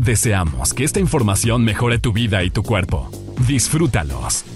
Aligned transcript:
Deseamos 0.00 0.72
que 0.72 0.82
esta 0.82 0.98
información 0.98 1.62
mejore 1.62 1.98
tu 1.98 2.10
vida 2.10 2.42
y 2.42 2.48
tu 2.48 2.62
cuerpo. 2.62 3.10
Disfrútalos. 3.46 4.46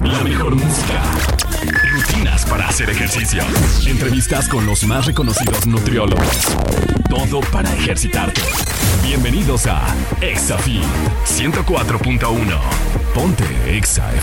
La 0.00 0.22
mejor 0.22 0.54
música. 0.54 1.02
Rutinas 1.90 2.46
para 2.46 2.68
hacer 2.68 2.90
ejercicio. 2.90 3.42
Entrevistas 3.84 4.48
con 4.48 4.64
los 4.64 4.84
más 4.84 5.06
reconocidos 5.06 5.66
nutriólogos. 5.66 6.56
Todo 7.10 7.40
para 7.50 7.74
ejercitarte. 7.74 8.42
Bienvenidos 9.02 9.66
a 9.66 9.82
ExaFit 10.20 10.84
104.1. 11.24 12.60
Ponte 13.12 13.76
Exa 13.76 14.14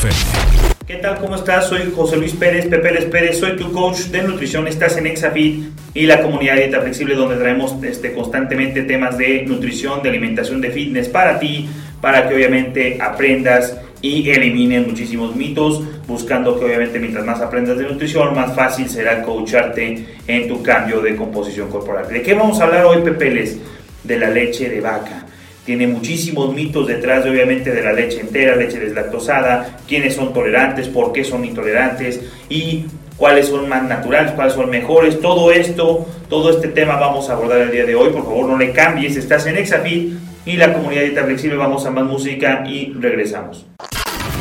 ¿Qué 0.85 0.95
tal? 0.95 1.17
¿Cómo 1.19 1.35
estás? 1.35 1.69
Soy 1.69 1.93
José 1.95 2.17
Luis 2.17 2.33
Pérez, 2.33 2.67
Pepe 2.67 2.91
Les 2.91 3.05
Pérez, 3.05 3.39
soy 3.39 3.55
tu 3.55 3.71
coach 3.71 3.99
de 4.07 4.21
nutrición, 4.21 4.67
estás 4.67 4.97
en 4.97 5.07
Exafit 5.07 5.63
y 5.93 6.05
la 6.05 6.21
comunidad 6.21 6.55
de 6.55 6.63
Dieta 6.63 6.81
Flexible 6.81 7.15
donde 7.15 7.37
traemos 7.37 7.81
este, 7.83 8.11
constantemente 8.11 8.81
temas 8.81 9.17
de 9.17 9.43
nutrición, 9.43 10.03
de 10.03 10.09
alimentación, 10.09 10.59
de 10.59 10.71
fitness 10.71 11.07
para 11.07 11.39
ti, 11.39 11.69
para 12.01 12.27
que 12.27 12.35
obviamente 12.35 12.97
aprendas 13.01 13.77
y 14.01 14.29
eliminen 14.29 14.85
muchísimos 14.85 15.33
mitos, 15.37 15.81
buscando 16.05 16.59
que 16.59 16.65
obviamente 16.65 16.99
mientras 16.99 17.25
más 17.25 17.39
aprendas 17.39 17.77
de 17.77 17.85
nutrición, 17.85 18.35
más 18.35 18.53
fácil 18.53 18.89
será 18.89 19.23
coacharte 19.23 20.05
en 20.27 20.47
tu 20.49 20.61
cambio 20.61 20.99
de 20.99 21.15
composición 21.15 21.69
corporal. 21.69 22.09
¿De 22.09 22.21
qué 22.21 22.33
vamos 22.33 22.59
a 22.59 22.65
hablar 22.65 22.83
hoy, 22.83 23.01
Pepeles? 23.01 23.57
De 24.03 24.19
la 24.19 24.29
leche 24.29 24.67
de 24.67 24.81
vaca. 24.81 25.22
Tiene 25.65 25.87
muchísimos 25.87 26.53
mitos 26.53 26.87
detrás, 26.87 27.23
de, 27.23 27.29
obviamente, 27.29 27.71
de 27.71 27.81
la 27.81 27.93
leche 27.93 28.19
entera, 28.19 28.57
leche 28.57 28.79
deslactosada, 28.79 29.77
quiénes 29.87 30.13
son 30.13 30.33
tolerantes, 30.33 30.89
por 30.89 31.13
qué 31.13 31.23
son 31.23 31.45
intolerantes 31.45 32.19
y 32.49 32.85
cuáles 33.15 33.47
son 33.47 33.69
más 33.69 33.83
naturales, 33.83 34.33
cuáles 34.33 34.55
son 34.55 34.69
mejores. 34.69 35.21
Todo 35.21 35.53
esto, 35.53 36.05
todo 36.27 36.49
este 36.49 36.67
tema 36.67 36.97
vamos 36.97 37.29
a 37.29 37.33
abordar 37.33 37.59
el 37.59 37.71
día 37.71 37.85
de 37.85 37.95
hoy. 37.95 38.09
Por 38.09 38.23
favor, 38.23 38.49
no 38.49 38.57
le 38.57 38.73
cambies. 38.73 39.15
Estás 39.15 39.45
en 39.45 39.55
Exafit 39.55 40.13
y 40.45 40.57
la 40.57 40.73
comunidad 40.73 41.03
de 41.03 41.23
Flexible. 41.23 41.55
Vamos 41.55 41.85
a 41.85 41.91
más 41.91 42.03
música 42.03 42.65
y 42.67 42.91
regresamos. 42.99 43.65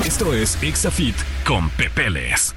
Esto 0.05 0.35
es 0.35 0.59
Exafit 0.61 1.15
con 1.47 1.71
Pepeles. 1.71 2.53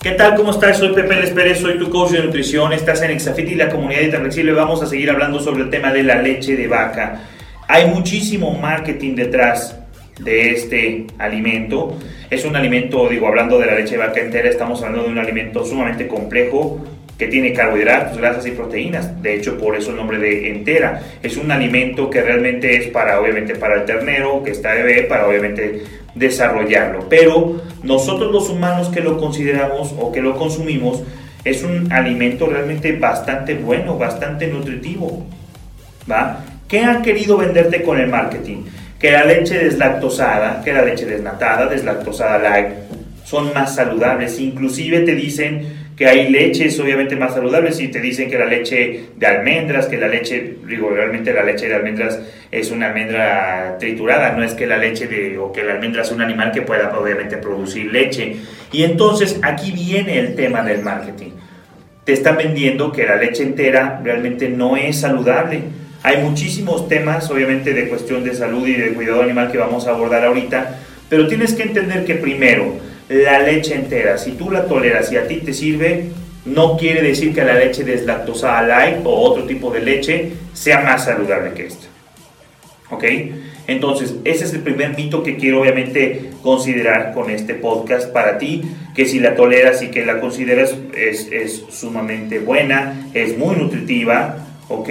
¿Qué 0.00 0.12
tal? 0.12 0.34
¿Cómo 0.34 0.50
estás? 0.50 0.78
Soy 0.78 0.94
Pepe 0.94 1.16
Les 1.16 1.30
Pérez, 1.30 1.60
soy 1.60 1.78
tu 1.78 1.90
coach 1.90 2.12
de 2.12 2.22
nutrición. 2.22 2.72
Estás 2.72 3.02
en 3.02 3.10
Exafit 3.10 3.50
y 3.50 3.54
la 3.54 3.68
comunidad 3.68 4.00
de 4.00 4.18
Flexible. 4.18 4.52
Vamos 4.52 4.82
a 4.82 4.86
seguir 4.86 5.10
hablando 5.10 5.40
sobre 5.40 5.64
el 5.64 5.70
tema 5.70 5.92
de 5.92 6.02
la 6.02 6.22
leche 6.22 6.56
de 6.56 6.68
vaca. 6.68 7.20
Hay 7.66 7.86
muchísimo 7.86 8.52
marketing 8.52 9.14
detrás 9.14 9.78
de 10.20 10.50
este 10.50 11.06
alimento. 11.18 11.96
Es 12.30 12.44
un 12.44 12.56
alimento, 12.56 13.08
digo, 13.08 13.26
hablando 13.26 13.58
de 13.58 13.66
la 13.66 13.74
leche 13.74 13.92
de 13.92 13.98
vaca 13.98 14.20
entera, 14.20 14.48
estamos 14.48 14.82
hablando 14.82 15.04
de 15.04 15.10
un 15.10 15.18
alimento 15.18 15.64
sumamente 15.64 16.06
complejo 16.06 16.84
que 17.18 17.28
tiene 17.28 17.52
carbohidratos, 17.52 18.18
grasas 18.18 18.46
y 18.46 18.50
proteínas. 18.50 19.22
De 19.22 19.34
hecho, 19.34 19.56
por 19.56 19.76
eso 19.76 19.90
el 19.90 19.96
nombre 19.96 20.18
de 20.18 20.50
entera. 20.50 21.02
Es 21.22 21.36
un 21.36 21.50
alimento 21.50 22.10
que 22.10 22.20
realmente 22.22 22.76
es 22.76 22.88
para, 22.88 23.20
obviamente, 23.20 23.54
para 23.54 23.76
el 23.76 23.84
ternero, 23.84 24.42
que 24.42 24.50
está 24.50 24.74
bebé, 24.74 25.02
para, 25.02 25.26
obviamente, 25.26 25.84
desarrollarlo. 26.14 27.08
Pero 27.08 27.62
nosotros 27.82 28.32
los 28.32 28.50
humanos 28.50 28.88
que 28.88 29.00
lo 29.00 29.16
consideramos 29.16 29.94
o 29.98 30.12
que 30.12 30.20
lo 30.20 30.36
consumimos, 30.36 31.02
es 31.44 31.62
un 31.62 31.92
alimento 31.92 32.46
realmente 32.46 32.92
bastante 32.92 33.54
bueno, 33.54 33.96
bastante 33.96 34.48
nutritivo. 34.48 35.24
¿Va? 36.10 36.44
¿Qué 36.68 36.80
han 36.80 37.02
querido 37.02 37.36
venderte 37.36 37.82
con 37.82 38.00
el 38.00 38.08
marketing? 38.08 38.64
Que 38.98 39.12
la 39.12 39.24
leche 39.24 39.58
deslactosada, 39.58 40.62
que 40.64 40.72
la 40.72 40.82
leche 40.82 41.04
desnatada, 41.04 41.66
deslactosada 41.66 42.38
light, 42.38 42.68
son 43.24 43.52
más 43.52 43.74
saludables. 43.74 44.40
Inclusive 44.40 45.00
te 45.00 45.14
dicen 45.14 45.84
que 45.94 46.06
hay 46.06 46.30
leches 46.30 46.80
obviamente 46.80 47.14
más 47.14 47.34
saludables 47.34 47.78
y 47.80 47.88
te 47.88 48.00
dicen 48.00 48.30
que 48.30 48.38
la 48.38 48.46
leche 48.46 49.10
de 49.14 49.26
almendras, 49.26 49.86
que 49.86 49.98
la 49.98 50.08
leche, 50.08 50.56
digo, 50.66 50.90
realmente 50.90 51.32
la 51.32 51.44
leche 51.44 51.68
de 51.68 51.74
almendras 51.74 52.18
es 52.50 52.70
una 52.70 52.88
almendra 52.88 53.76
triturada, 53.78 54.32
no 54.32 54.42
es 54.42 54.54
que 54.54 54.66
la 54.66 54.78
leche 54.78 55.06
de, 55.06 55.38
o 55.38 55.52
que 55.52 55.62
la 55.62 55.74
almendra 55.74 56.02
es 56.02 56.10
un 56.10 56.22
animal 56.22 56.50
que 56.50 56.62
pueda 56.62 56.98
obviamente 56.98 57.36
producir 57.36 57.92
leche. 57.92 58.36
Y 58.72 58.84
entonces 58.84 59.38
aquí 59.42 59.70
viene 59.70 60.18
el 60.18 60.34
tema 60.34 60.62
del 60.62 60.82
marketing. 60.82 61.32
Te 62.04 62.14
están 62.14 62.38
vendiendo 62.38 62.90
que 62.90 63.04
la 63.06 63.16
leche 63.16 63.42
entera 63.42 64.00
realmente 64.02 64.48
no 64.48 64.76
es 64.76 65.00
saludable 65.00 65.62
hay 66.04 66.18
muchísimos 66.18 66.86
temas, 66.86 67.30
obviamente, 67.30 67.72
de 67.72 67.88
cuestión 67.88 68.24
de 68.24 68.34
salud 68.34 68.68
y 68.68 68.74
de 68.74 68.92
cuidado 68.92 69.22
animal 69.22 69.50
que 69.50 69.56
vamos 69.56 69.86
a 69.86 69.92
abordar 69.92 70.22
ahorita, 70.22 70.80
pero 71.08 71.26
tienes 71.26 71.54
que 71.54 71.62
entender 71.62 72.04
que 72.04 72.16
primero, 72.16 72.74
la 73.08 73.38
leche 73.38 73.74
entera, 73.74 74.18
si 74.18 74.32
tú 74.32 74.50
la 74.50 74.66
toleras 74.66 75.10
y 75.10 75.16
a 75.16 75.26
ti 75.26 75.36
te 75.36 75.54
sirve, 75.54 76.10
no 76.44 76.76
quiere 76.76 77.00
decir 77.00 77.34
que 77.34 77.42
la 77.42 77.54
leche 77.54 77.84
deslactosada 77.84 78.66
light 78.66 78.98
o 79.02 79.14
otro 79.14 79.44
tipo 79.44 79.70
de 79.70 79.80
leche 79.80 80.32
sea 80.52 80.80
más 80.80 81.06
saludable 81.06 81.52
que 81.54 81.68
esta. 81.68 81.86
¿Ok? 82.90 83.04
Entonces, 83.66 84.16
ese 84.24 84.44
es 84.44 84.52
el 84.52 84.60
primer 84.60 84.94
mito 84.94 85.22
que 85.22 85.38
quiero 85.38 85.62
obviamente 85.62 86.32
considerar 86.42 87.14
con 87.14 87.30
este 87.30 87.54
podcast 87.54 88.12
para 88.12 88.36
ti, 88.36 88.60
que 88.94 89.06
si 89.06 89.20
la 89.20 89.36
toleras 89.36 89.80
y 89.80 89.88
que 89.88 90.04
la 90.04 90.20
consideras 90.20 90.76
es, 90.94 91.32
es 91.32 91.64
sumamente 91.70 92.40
buena, 92.40 93.08
es 93.14 93.38
muy 93.38 93.56
nutritiva, 93.56 94.36
¿ok? 94.68 94.90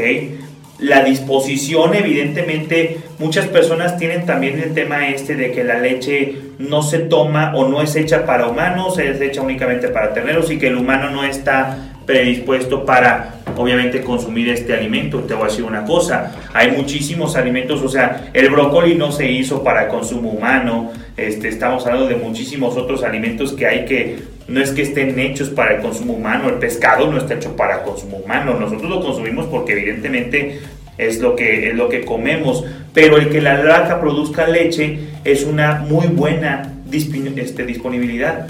La 0.80 1.04
disposición, 1.04 1.94
evidentemente, 1.94 2.98
muchas 3.20 3.48
personas 3.48 3.98
tienen 3.98 4.26
también 4.26 4.60
el 4.60 4.74
tema 4.74 5.08
este 5.10 5.36
de 5.36 5.52
que 5.52 5.64
la 5.64 5.78
leche 5.78 6.36
no 6.58 6.82
se 6.82 7.00
toma 7.00 7.54
o 7.56 7.68
no 7.68 7.82
es 7.82 7.96
hecha 7.96 8.26
para 8.26 8.48
humanos, 8.48 8.98
es 8.98 9.22
hecha 9.22 9.42
únicamente 9.42 9.90
para 9.90 10.14
terneros 10.14 10.50
y 10.52 10.58
que 10.58 10.68
el 10.68 10.78
humano 10.78 11.10
no 11.12 11.24
está 11.24 11.93
predispuesto 12.06 12.86
para 12.86 13.36
obviamente 13.56 14.02
consumir 14.02 14.50
este 14.50 14.74
alimento. 14.74 15.20
Te 15.20 15.34
voy 15.34 15.44
a 15.44 15.48
decir 15.48 15.64
una 15.64 15.86
cosa, 15.86 16.32
hay 16.54 16.72
muchísimos 16.72 17.36
alimentos, 17.36 17.82
o 17.82 17.90
sea, 17.90 18.30
el 18.34 18.50
brócoli 18.50 18.96
no 18.96 19.12
se 19.12 19.30
hizo 19.30 19.64
para 19.64 19.88
consumo 19.88 20.32
humano, 20.32 20.92
este, 21.18 21.50
estamos 21.50 21.86
hablando 21.86 22.08
de 22.08 22.16
muchísimos 22.16 22.76
otros 22.76 23.04
alimentos 23.04 23.54
que 23.54 23.68
hay 23.68 23.86
que, 23.86 24.18
no 24.48 24.62
es 24.62 24.72
que 24.72 24.82
estén 24.82 25.18
hechos 25.20 25.50
para 25.50 25.76
el 25.76 25.82
consumo 25.82 26.14
humano, 26.14 26.50
el 26.50 26.56
pescado 26.56 27.10
no 27.12 27.18
está 27.18 27.36
hecho 27.36 27.56
para 27.56 27.84
consumo 27.84 28.18
humano, 28.18 28.60
nosotros 28.60 28.90
lo 28.90 29.02
consumimos 29.02 29.46
porque 29.48 29.74
evidentemente 29.74 30.60
es 30.98 31.20
lo 31.20 31.36
que, 31.36 31.70
es 31.70 31.76
lo 31.76 31.90
que 31.90 32.06
comemos, 32.06 32.64
pero 32.94 33.18
el 33.18 33.30
que 33.30 33.42
la 33.42 33.64
vaca 33.64 34.00
produzca 34.00 34.48
leche 34.48 35.00
es 35.24 35.44
una 35.44 35.80
muy 35.88 36.08
buena 36.08 36.74
este, 36.92 37.66
disponibilidad. 37.66 38.48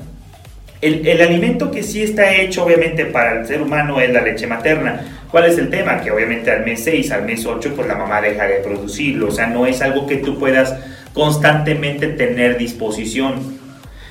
El, 0.84 1.22
alimento 1.22 1.72
que 1.72 1.82
sí 1.82 2.04
está 2.04 2.36
hecho 2.36 2.66
obviamente 2.66 3.06
para 3.06 3.40
el 3.40 3.48
ser 3.48 3.62
humano 3.62 4.02
es 4.02 4.12
la 4.12 4.22
leche 4.22 4.48
materna. 4.48 5.24
¿Cuál 5.32 5.46
es 5.46 5.58
el 5.58 5.70
tema? 5.70 6.02
Que 6.02 6.12
obviamente 6.12 6.52
al 6.52 6.66
mes 6.66 6.84
6, 6.84 7.10
al 7.12 7.24
mes 7.24 7.46
8, 7.46 7.72
pues 7.74 7.88
la 7.88 7.96
mamá 7.96 8.20
deja 8.20 8.46
de 8.48 8.56
producirlo. 8.56 9.30
O 9.30 9.32
sea, 9.32 9.48
no 9.48 9.66
es 9.66 9.82
algo 9.82 10.06
que 10.06 10.18
tú 10.18 10.38
puedas 10.38 10.76
constantemente 11.14 12.08
tener 12.08 12.58
disposición. 12.58 13.62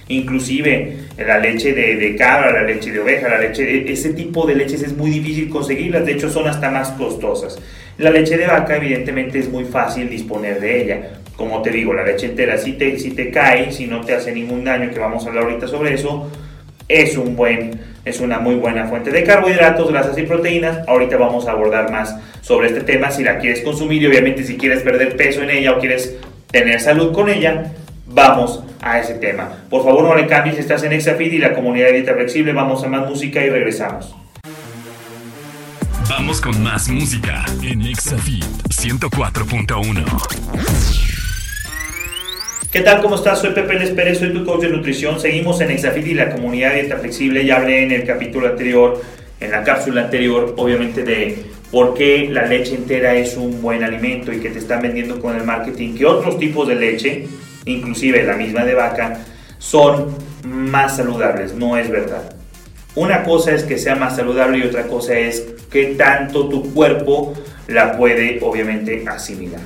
Inclusive 0.09 0.97
la 1.19 1.39
leche 1.39 1.75
de, 1.75 2.17
cabra, 2.17 2.53
la 2.53 2.63
leche 2.63 2.91
de 2.91 3.01
oveja, 3.01 3.29
la 3.29 3.39
leche 3.39 3.65
de, 3.65 3.93
ese 3.93 4.15
tipo 4.15 4.47
de 4.47 4.55
leches 4.55 4.83
es 4.83 4.97
muy 4.97 5.11
difícil 5.11 5.51
conseguirlas, 5.51 6.07
de 6.07 6.13
hecho 6.13 6.31
son 6.31 6.49
hasta 6.49 6.71
más 6.71 6.89
costosas. 6.93 7.59
La 7.99 8.11
leche 8.11 8.39
de 8.39 8.47
vaca 8.47 8.77
evidentemente 8.77 9.39
es 9.39 9.51
muy 9.51 9.65
fácil 9.65 10.09
disponer 10.09 10.59
de 10.59 10.83
ella. 10.83 11.03
Como 11.37 11.61
te 11.61 11.71
digo, 11.71 11.93
la 11.93 12.05
leche 12.05 12.27
entera 12.27 12.57
si 12.57 12.73
te, 12.73 12.99
si 12.99 13.11
te 13.11 13.31
cae, 13.31 13.73
si 13.73 13.87
no 13.87 14.01
te 14.01 14.15
hace 14.15 14.33
ningún 14.33 14.65
daño, 14.65 14.91
que 14.91 14.99
vamos 14.99 15.25
a 15.25 15.29
hablar 15.29 15.45
ahorita 15.45 15.69
sobre 15.69 15.95
eso, 15.95 16.31
es 16.93 17.17
un 17.17 17.37
buen, 17.37 17.81
es 18.05 18.21
una 18.21 18.39
muy 18.39 18.57
buena 18.57 18.87
fuente 18.87 19.11
de 19.11 19.25
carbohidratos, 19.25 19.91
grasas 19.91 20.19
y 20.19 20.23
proteínas. 20.23 20.87
Ahorita 20.87 21.17
vamos 21.17 21.49
a 21.49 21.53
abordar 21.53 21.91
más 21.91 22.15
sobre 22.41 22.69
este 22.69 22.83
tema 22.83 23.11
si 23.11 23.25
la 23.25 23.39
quieres 23.39 23.63
consumir 23.63 24.03
y 24.03 24.07
obviamente 24.07 24.45
si 24.45 24.57
quieres 24.57 24.83
perder 24.83 25.17
peso 25.17 25.43
en 25.43 25.51
ella 25.51 25.73
o 25.73 25.79
quieres 25.79 26.17
tener 26.51 26.81
salud 26.81 27.13
con 27.13 27.31
ella, 27.31 27.73
vamos 28.07 28.63
a 28.83 28.99
ese 28.99 29.15
tema. 29.15 29.65
Por 29.71 29.85
favor, 29.85 30.05
no 30.05 30.15
le 30.15 30.27
cambies, 30.27 30.59
estás 30.59 30.83
en 30.83 30.93
Exafit 30.93 31.33
y 31.33 31.39
la 31.39 31.55
comunidad 31.55 31.87
de 31.87 31.95
dieta 31.95 32.13
flexible. 32.15 32.53
Vamos 32.53 32.85
a 32.85 32.89
más 32.89 33.09
música 33.09 33.43
y 33.43 33.49
regresamos. 33.49 34.15
Vamos 36.09 36.41
con 36.41 36.61
más 36.63 36.89
música 36.89 37.45
en 37.63 37.83
Exafit 37.83 38.45
104.1. 38.69 41.12
¿Qué 42.73 42.81
tal? 42.81 43.03
¿Cómo 43.03 43.17
estás? 43.17 43.39
Soy 43.39 43.51
Pepe 43.51 43.75
Les 43.75 44.19
soy 44.19 44.33
tu 44.33 44.47
coach 44.47 44.63
de 44.63 44.71
nutrición. 44.71 45.21
Seguimos 45.21 45.61
en 45.61 45.71
Exafit 45.73 46.07
y 46.07 46.15
la 46.15 46.31
comunidad 46.31 46.73
dieta 46.73 46.97
flexible. 46.97 47.45
Ya 47.45 47.57
hablé 47.57 47.83
en 47.83 47.93
el 47.93 48.07
capítulo 48.07 48.47
anterior, 48.47 48.99
en 49.41 49.51
la 49.51 49.63
cápsula 49.63 50.05
anterior, 50.05 50.55
obviamente 50.57 51.03
de 51.03 51.37
por 51.71 51.93
qué 51.93 52.31
la 52.31 52.47
leche 52.47 52.75
entera 52.75 53.15
es 53.15 53.37
un 53.37 53.61
buen 53.61 53.85
alimento 53.85 54.33
y 54.33 54.41
que 54.41 54.49
te 54.49 54.59
están 54.59 54.81
vendiendo 54.81 55.21
con 55.21 55.37
el 55.37 55.45
marketing 55.45 55.95
que 55.95 56.07
otros 56.07 56.39
tipos 56.39 56.67
de 56.67 56.77
leche 56.77 57.27
inclusive 57.67 58.23
la 58.23 58.37
misma 58.37 58.65
de 58.65 58.73
vaca, 58.73 59.19
son 59.59 60.17
más 60.43 60.97
saludables. 60.97 61.53
No 61.53 61.77
es 61.77 61.91
verdad. 61.91 62.35
Una 62.95 63.23
cosa 63.23 63.53
es 63.53 63.65
que 63.65 63.77
sea 63.77 63.97
más 63.97 64.17
saludable 64.17 64.57
y 64.57 64.63
otra 64.63 64.85
cosa 64.85 65.19
es 65.19 65.45
que 65.71 65.89
tanto 65.89 66.49
tu 66.49 66.73
cuerpo 66.73 67.35
la 67.69 67.99
puede 67.99 68.39
obviamente 68.41 69.05
asimilar. 69.07 69.61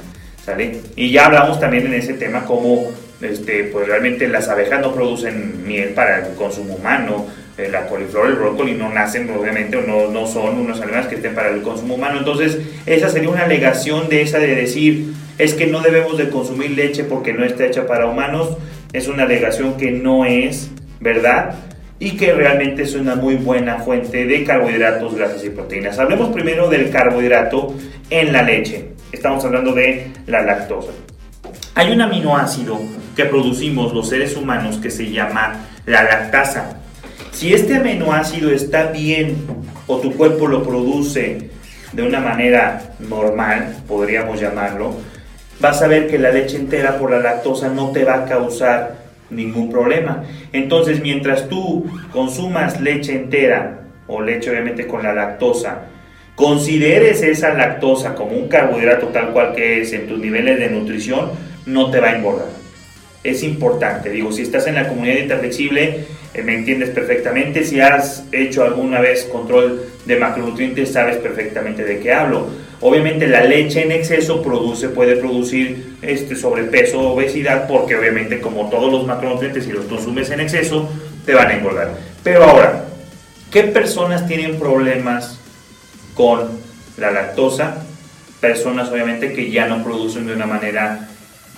¿Sale? 0.46 0.80
Y 0.94 1.10
ya 1.10 1.26
hablamos 1.26 1.58
también 1.58 1.86
en 1.86 1.94
ese 1.94 2.14
tema 2.14 2.44
como 2.44 2.86
este, 3.20 3.64
pues 3.64 3.88
realmente 3.88 4.28
las 4.28 4.48
abejas 4.48 4.80
no 4.80 4.94
producen 4.94 5.66
miel 5.66 5.88
para 5.90 6.24
el 6.24 6.34
consumo 6.34 6.74
humano, 6.74 7.26
eh, 7.58 7.68
la 7.70 7.86
coliflor, 7.86 8.28
el 8.28 8.34
brócoli 8.34 8.74
no 8.74 8.88
nacen 8.88 9.28
obviamente 9.30 9.76
o 9.76 9.82
no, 9.82 10.08
no 10.08 10.26
son 10.26 10.58
unos 10.58 10.80
animales 10.80 11.08
que 11.08 11.16
estén 11.16 11.34
para 11.34 11.50
el 11.50 11.62
consumo 11.62 11.96
humano. 11.96 12.18
Entonces 12.18 12.58
esa 12.86 13.08
sería 13.08 13.28
una 13.28 13.44
alegación 13.44 14.08
de 14.08 14.22
esa 14.22 14.38
de 14.38 14.54
decir 14.54 15.14
es 15.38 15.54
que 15.54 15.66
no 15.66 15.80
debemos 15.80 16.16
de 16.16 16.30
consumir 16.30 16.70
leche 16.70 17.02
porque 17.04 17.32
no 17.32 17.44
está 17.44 17.66
hecha 17.66 17.86
para 17.86 18.06
humanos, 18.06 18.56
es 18.92 19.08
una 19.08 19.24
alegación 19.24 19.76
que 19.76 19.90
no 19.90 20.24
es 20.24 20.70
verdad 21.00 21.56
y 21.98 22.12
que 22.12 22.32
realmente 22.32 22.82
es 22.82 22.94
una 22.94 23.16
muy 23.16 23.34
buena 23.34 23.78
fuente 23.78 24.26
de 24.26 24.44
carbohidratos, 24.44 25.14
grasas 25.14 25.44
y 25.44 25.50
proteínas. 25.50 25.98
Hablemos 25.98 26.28
primero 26.28 26.68
del 26.68 26.90
carbohidrato 26.90 27.74
en 28.10 28.32
la 28.32 28.42
leche. 28.42 28.95
Estamos 29.16 29.42
hablando 29.46 29.72
de 29.72 30.08
la 30.26 30.42
lactosa. 30.42 30.92
Hay 31.74 31.90
un 31.90 32.02
aminoácido 32.02 32.78
que 33.16 33.24
producimos 33.24 33.94
los 33.94 34.10
seres 34.10 34.36
humanos 34.36 34.76
que 34.76 34.90
se 34.90 35.10
llama 35.10 35.64
la 35.86 36.02
lactasa. 36.02 36.76
Si 37.32 37.54
este 37.54 37.76
aminoácido 37.76 38.50
está 38.50 38.92
bien 38.92 39.38
o 39.86 39.96
tu 40.00 40.12
cuerpo 40.12 40.46
lo 40.46 40.62
produce 40.62 41.50
de 41.94 42.02
una 42.02 42.20
manera 42.20 42.94
normal, 42.98 43.76
podríamos 43.88 44.38
llamarlo, 44.38 44.94
vas 45.60 45.80
a 45.80 45.88
ver 45.88 46.08
que 46.08 46.18
la 46.18 46.30
leche 46.30 46.56
entera 46.56 46.98
por 46.98 47.10
la 47.10 47.18
lactosa 47.18 47.70
no 47.70 47.92
te 47.92 48.04
va 48.04 48.16
a 48.16 48.24
causar 48.26 48.96
ningún 49.30 49.70
problema. 49.70 50.24
Entonces, 50.52 51.00
mientras 51.00 51.48
tú 51.48 51.86
consumas 52.12 52.82
leche 52.82 53.14
entera 53.14 53.80
o 54.08 54.20
leche 54.20 54.50
obviamente 54.50 54.86
con 54.86 55.02
la 55.02 55.14
lactosa, 55.14 55.86
consideres 56.36 57.22
esa 57.22 57.54
lactosa 57.54 58.14
como 58.14 58.36
un 58.36 58.46
carbohidrato 58.46 59.08
tal 59.08 59.32
cual 59.32 59.54
que 59.54 59.80
es 59.80 59.92
en 59.92 60.06
tus 60.06 60.18
niveles 60.20 60.60
de 60.60 60.68
nutrición, 60.68 61.30
no 61.64 61.90
te 61.90 61.98
va 61.98 62.10
a 62.10 62.16
engordar. 62.16 62.48
Es 63.24 63.42
importante, 63.42 64.10
digo, 64.10 64.30
si 64.30 64.42
estás 64.42 64.68
en 64.68 64.76
la 64.76 64.86
comunidad 64.86 65.14
de 65.14 65.26
eh, 66.36 66.42
me 66.42 66.54
entiendes 66.54 66.90
perfectamente. 66.90 67.64
Si 67.64 67.80
has 67.80 68.24
hecho 68.30 68.62
alguna 68.62 69.00
vez 69.00 69.24
control 69.24 69.86
de 70.04 70.16
macronutrientes, 70.16 70.92
sabes 70.92 71.16
perfectamente 71.16 71.82
de 71.82 71.98
qué 71.98 72.12
hablo. 72.12 72.48
Obviamente 72.82 73.26
la 73.26 73.42
leche 73.42 73.82
en 73.82 73.90
exceso 73.90 74.42
produce, 74.42 74.90
puede 74.90 75.16
producir 75.16 75.96
este 76.02 76.36
sobrepeso 76.36 77.00
o 77.00 77.14
obesidad 77.14 77.66
porque 77.66 77.96
obviamente 77.96 78.40
como 78.40 78.68
todos 78.68 78.92
los 78.92 79.06
macronutrientes 79.06 79.64
si 79.64 79.72
los 79.72 79.86
consumes 79.86 80.30
en 80.30 80.40
exceso 80.40 80.88
te 81.24 81.32
van 81.32 81.48
a 81.48 81.54
engordar. 81.54 81.94
Pero 82.22 82.44
ahora, 82.44 82.84
¿qué 83.50 83.62
personas 83.62 84.28
tienen 84.28 84.58
problemas 84.58 85.40
con 86.16 86.48
la 86.96 87.12
lactosa? 87.12 87.84
Personas 88.40 88.88
obviamente 88.88 89.32
que 89.32 89.50
ya 89.50 89.68
no 89.68 89.84
producen 89.84 90.26
de 90.26 90.34
una 90.34 90.46
manera, 90.46 91.08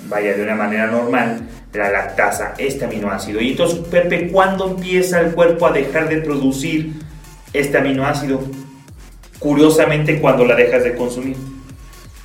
vaya, 0.08 0.34
de 0.34 0.42
una 0.42 0.54
manera 0.54 0.86
normal 0.86 1.40
la 1.72 1.90
lactasa, 1.90 2.54
este 2.58 2.84
aminoácido. 2.84 3.40
Y 3.40 3.52
entonces, 3.52 3.78
Pepe, 3.90 4.28
¿cuándo 4.28 4.68
empieza 4.68 5.20
el 5.20 5.32
cuerpo 5.32 5.66
a 5.66 5.72
dejar 5.72 6.08
de 6.10 6.18
producir 6.18 6.92
este 7.52 7.78
aminoácido? 7.78 8.42
curiosamente 9.38 10.20
cuando 10.20 10.44
la 10.44 10.54
dejas 10.54 10.84
de 10.84 10.94
consumir. 10.94 11.36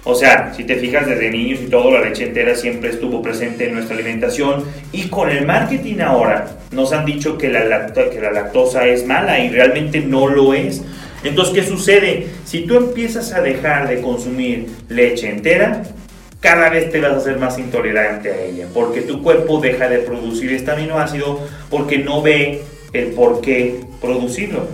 O 0.06 0.16
sea, 0.16 0.54
si 0.54 0.66
te 0.66 0.76
fijas 0.76 1.08
desde 1.08 1.32
niños 1.32 1.62
y 1.62 1.68
todo, 1.68 1.92
la 1.92 2.02
leche 2.02 2.26
entera 2.26 2.56
siempre 2.56 2.90
estuvo 2.90 3.22
presente 3.22 3.68
en 3.68 3.76
nuestra 3.76 3.96
alimentación 3.96 4.66
y 4.92 5.04
con 5.04 5.30
el 5.30 5.46
marketing 5.46 6.00
ahora 6.00 6.58
nos 6.72 6.92
han 6.92 7.06
dicho 7.06 7.38
que 7.38 7.48
la, 7.48 7.94
que 7.94 8.20
la 8.20 8.32
lactosa 8.32 8.86
es 8.86 9.06
mala 9.06 9.40
y 9.40 9.50
realmente 9.50 10.02
no 10.02 10.28
lo 10.28 10.54
es. 10.54 10.84
Entonces, 11.24 11.54
¿qué 11.54 11.64
sucede? 11.64 12.28
Si 12.46 12.62
tú 12.62 12.76
empiezas 12.76 13.34
a 13.34 13.42
dejar 13.42 13.88
de 13.88 14.02
consumir 14.02 14.68
leche 14.90 15.30
entera, 15.30 15.84
cada 16.40 16.70
vez 16.70 16.92
te 16.92 17.00
vas 17.00 17.14
a 17.14 17.20
ser 17.22 17.38
más 17.38 17.58
intolerante 17.58 18.30
a 18.30 18.42
ella, 18.44 18.68
porque 18.74 19.02
tu 19.02 19.24
cuerpo 19.24 19.62
deja 19.62 19.88
de 19.88 20.00
producir 20.00 20.52
este 20.52 20.72
aminoácido 20.72 21.40
porque 21.70 22.00
no 22.00 22.22
ve 22.22 22.64
el 22.92 23.08
por 23.12 23.40
qué 23.40 23.80
producirlo. 24.02 24.68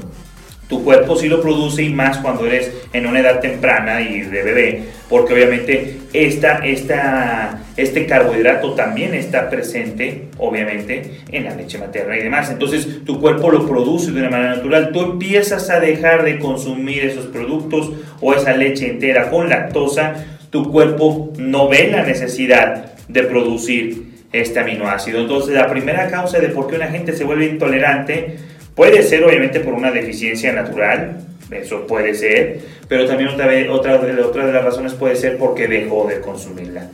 Tu 0.70 0.84
cuerpo 0.84 1.16
sí 1.16 1.28
lo 1.28 1.42
produce 1.42 1.82
y 1.82 1.90
más 1.90 2.20
cuando 2.20 2.46
eres 2.46 2.72
en 2.94 3.08
una 3.08 3.22
edad 3.22 3.40
temprana 3.40 4.02
y 4.02 4.22
de 4.22 4.44
bebé, 4.44 4.84
porque 5.10 5.34
obviamente 5.34 5.98
esta, 6.14 6.60
esta, 6.60 7.64
este 7.76 8.06
carbohidrato 8.06 8.76
también 8.76 9.16
está 9.16 9.50
presente, 9.50 10.28
obviamente, 10.38 11.22
en 11.32 11.46
la 11.46 11.56
leche 11.56 11.80
materna 11.80 12.16
y 12.16 12.22
demás. 12.22 12.52
Entonces 12.52 13.04
tu 13.04 13.20
cuerpo 13.20 13.50
lo 13.50 13.68
produce 13.68 14.12
de 14.12 14.20
una 14.20 14.30
manera 14.30 14.58
natural. 14.58 14.92
Tú 14.94 15.02
empiezas 15.02 15.72
a 15.72 15.80
dejar 15.80 16.24
de 16.24 16.38
consumir 16.38 17.04
esos 17.04 17.26
productos 17.26 17.92
o 18.22 18.36
esa 18.36 18.56
leche 18.56 18.92
entera 18.92 19.32
con 19.32 19.50
lactosa, 19.50 20.24
tu 20.52 20.72
cuerpo 20.72 21.34
no 21.40 21.68
ve 21.68 21.90
la 21.92 22.04
necesidad 22.04 22.94
de 23.08 23.24
producir 23.24 24.10
este 24.32 24.60
aminoácido. 24.60 25.20
Entonces 25.20 25.56
la 25.56 25.68
primera 25.68 26.12
causa 26.12 26.40
de 26.40 26.50
por 26.50 26.68
qué 26.68 26.76
una 26.76 26.90
gente 26.90 27.14
se 27.14 27.24
vuelve 27.24 27.48
intolerante 27.48 28.38
Puede 28.80 29.04
ser 29.04 29.26
obviamente 29.26 29.60
por 29.60 29.74
una 29.74 29.92
deficiencia 29.92 30.54
natural, 30.54 31.18
eso 31.52 31.86
puede 31.86 32.16
ser, 32.16 32.62
pero 32.88 33.06
también 33.06 33.28
otra, 33.28 33.46
vez, 33.46 33.68
otra, 33.70 33.96
otra 33.96 34.46
de 34.46 34.54
las 34.54 34.64
razones 34.64 34.94
puede 34.94 35.18
ser 35.18 35.38
porque 35.38 35.68
dejó 35.68 36.08
de 36.08 36.22
consumirla. 36.22 36.88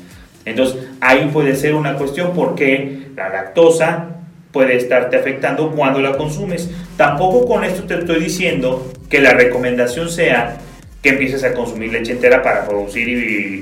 Entonces, 0.46 0.84
ahí 1.00 1.30
puede 1.32 1.56
ser 1.56 1.76
una 1.76 1.94
cuestión 1.94 2.32
porque 2.34 3.10
la 3.16 3.30
lactosa 3.30 4.16
puede 4.52 4.78
estarte 4.78 5.16
afectando 5.16 5.74
cuando 5.76 6.02
la 6.02 6.18
consumes. 6.18 6.72
Tampoco 6.98 7.46
con 7.46 7.64
esto 7.64 7.84
te 7.84 8.00
estoy 8.00 8.20
diciendo 8.20 8.92
que 9.08 9.22
la 9.22 9.34
recomendación 9.34 10.10
sea 10.10 10.58
que 11.04 11.10
empieces 11.10 11.44
a 11.44 11.54
consumir 11.54 11.92
leche 11.92 12.14
entera 12.14 12.42
para 12.42 12.66
producir 12.66 13.08
y 13.08 13.62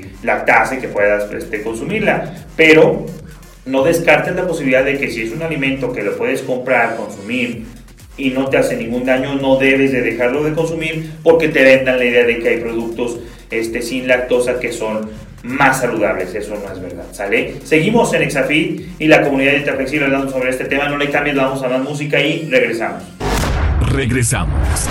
que 0.80 0.88
puedas 0.88 1.30
este, 1.30 1.62
consumirla. 1.62 2.32
Pero 2.56 3.04
no 3.66 3.84
descartes 3.84 4.34
la 4.34 4.46
posibilidad 4.46 4.82
de 4.82 4.96
que 4.96 5.10
si 5.10 5.24
es 5.24 5.30
un 5.30 5.42
alimento 5.42 5.92
que 5.92 6.02
lo 6.02 6.16
puedes 6.16 6.40
comprar, 6.40 6.96
consumir, 6.96 7.66
y 8.16 8.30
no 8.30 8.48
te 8.48 8.58
hace 8.58 8.76
ningún 8.76 9.04
daño, 9.04 9.34
no 9.34 9.56
debes 9.56 9.92
de 9.92 10.02
dejarlo 10.02 10.44
de 10.44 10.52
consumir 10.52 11.12
porque 11.22 11.48
te 11.48 11.62
vendan 11.62 11.98
la 11.98 12.04
idea 12.04 12.24
de 12.24 12.38
que 12.38 12.48
hay 12.48 12.56
productos 12.58 13.18
este, 13.50 13.82
sin 13.82 14.06
lactosa 14.06 14.60
que 14.60 14.72
son 14.72 15.10
más 15.42 15.80
saludables, 15.80 16.34
eso 16.34 16.56
no 16.56 16.72
es 16.72 16.80
verdad, 16.80 17.04
¿sale? 17.12 17.56
Seguimos 17.64 18.14
en 18.14 18.22
Exafit 18.22 18.82
y 18.98 19.06
la 19.06 19.22
comunidad 19.22 19.52
de 19.52 20.04
hablando 20.04 20.30
sobre 20.30 20.50
este 20.50 20.64
tema, 20.64 20.88
no 20.88 20.96
le 20.96 21.10
cambies, 21.10 21.36
vamos 21.36 21.62
a 21.62 21.68
más 21.68 21.82
música 21.82 22.20
y 22.20 22.48
regresamos. 22.48 23.02
Regresamos. 23.92 24.88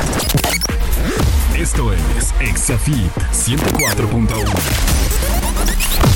Esto 1.57 1.93
es 1.93 2.33
Exafit 2.39 3.11
104.1. 3.31 6.12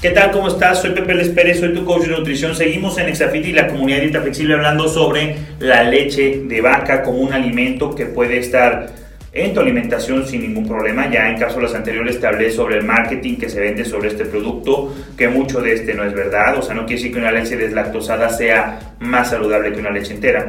¿Qué 0.00 0.10
tal? 0.10 0.30
¿Cómo 0.30 0.48
estás? 0.48 0.82
Soy 0.82 0.90
Pepe 0.90 1.14
Les 1.14 1.30
Pérez, 1.30 1.58
soy 1.58 1.72
tu 1.72 1.86
coach 1.86 2.02
de 2.02 2.08
nutrición. 2.08 2.54
Seguimos 2.54 2.98
en 2.98 3.08
Exafit 3.08 3.46
y 3.46 3.52
la 3.52 3.66
comunidad 3.66 4.00
Dieta 4.00 4.20
Flexible 4.20 4.54
hablando 4.54 4.88
sobre 4.88 5.36
la 5.58 5.84
leche 5.84 6.42
de 6.44 6.60
vaca 6.60 7.02
como 7.02 7.20
un 7.20 7.32
alimento 7.32 7.94
que 7.94 8.04
puede 8.04 8.36
estar 8.36 8.90
en 9.32 9.54
tu 9.54 9.60
alimentación 9.60 10.26
sin 10.26 10.42
ningún 10.42 10.68
problema. 10.68 11.10
Ya 11.10 11.30
en 11.30 11.38
cápsulas 11.38 11.74
anteriores 11.74 12.20
te 12.20 12.26
hablé 12.26 12.50
sobre 12.50 12.76
el 12.76 12.84
marketing 12.84 13.36
que 13.36 13.48
se 13.48 13.58
vende 13.58 13.86
sobre 13.86 14.08
este 14.08 14.26
producto, 14.26 14.94
que 15.16 15.28
mucho 15.28 15.62
de 15.62 15.72
este 15.72 15.94
no 15.94 16.04
es 16.04 16.12
verdad. 16.12 16.58
O 16.58 16.62
sea, 16.62 16.74
no 16.74 16.84
quiere 16.84 17.00
decir 17.00 17.12
que 17.14 17.18
una 17.18 17.32
leche 17.32 17.56
deslactosada 17.56 18.28
sea 18.28 18.96
más 19.00 19.30
saludable 19.30 19.72
que 19.72 19.80
una 19.80 19.90
leche 19.90 20.12
entera. 20.12 20.46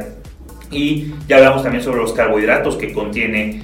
Y 0.70 1.14
ya 1.26 1.36
hablamos 1.36 1.62
también 1.62 1.82
sobre 1.82 2.02
los 2.02 2.12
carbohidratos 2.12 2.76
que 2.76 2.92
contiene 2.92 3.62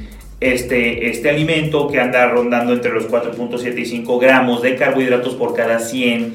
este, 0.53 1.09
este 1.09 1.31
alimento 1.31 1.89
que 1.89 2.01
anda 2.01 2.29
rondando 2.29 2.75
entre 2.75 2.93
los 2.93 3.09
4.7 3.09 3.79
y 3.79 3.87
5 3.87 4.19
gramos 4.19 4.61
de 4.61 4.77
carbohidratos 4.77 5.35
por 5.37 5.55
cada 5.55 5.79
100 5.79 6.35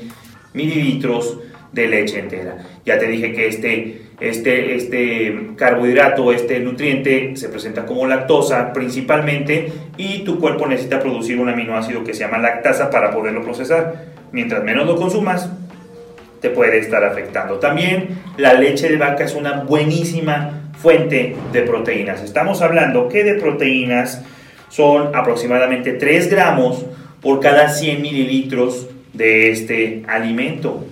mililitros 0.53 1.37
de 1.71 1.87
leche 1.87 2.19
entera. 2.19 2.57
Ya 2.85 2.97
te 2.97 3.07
dije 3.07 3.33
que 3.33 3.47
este, 3.47 4.01
este, 4.19 4.75
este 4.75 5.51
carbohidrato, 5.55 6.33
este 6.33 6.59
nutriente 6.59 7.35
se 7.35 7.49
presenta 7.49 7.85
como 7.85 8.07
lactosa 8.07 8.73
principalmente 8.73 9.71
y 9.95 10.23
tu 10.23 10.39
cuerpo 10.39 10.65
necesita 10.65 10.99
producir 10.99 11.39
un 11.39 11.49
aminoácido 11.49 12.03
que 12.03 12.15
se 12.15 12.21
llama 12.21 12.39
lactasa 12.39 12.89
para 12.89 13.11
poderlo 13.11 13.43
procesar. 13.43 14.05
mientras 14.31 14.63
menos 14.63 14.87
lo 14.87 14.95
consumas, 14.95 15.51
te 16.41 16.49
puede 16.49 16.79
estar 16.79 17.03
afectando. 17.03 17.59
También 17.59 18.19
la 18.37 18.53
leche 18.53 18.89
de 18.89 18.97
vaca 18.97 19.23
es 19.23 19.35
una 19.35 19.63
buenísima 19.63 20.68
fuente 20.81 21.35
de 21.51 21.61
proteínas. 21.63 22.23
Estamos 22.23 22.61
hablando 22.61 23.09
que 23.09 23.23
de 23.23 23.35
proteínas 23.35 24.23
son 24.69 25.15
aproximadamente 25.15 25.93
3 25.93 26.29
gramos 26.29 26.85
por 27.21 27.39
cada 27.39 27.69
100 27.69 28.01
mililitros 28.01 28.87
de 29.13 29.51
este 29.51 30.03
alimento. 30.07 30.85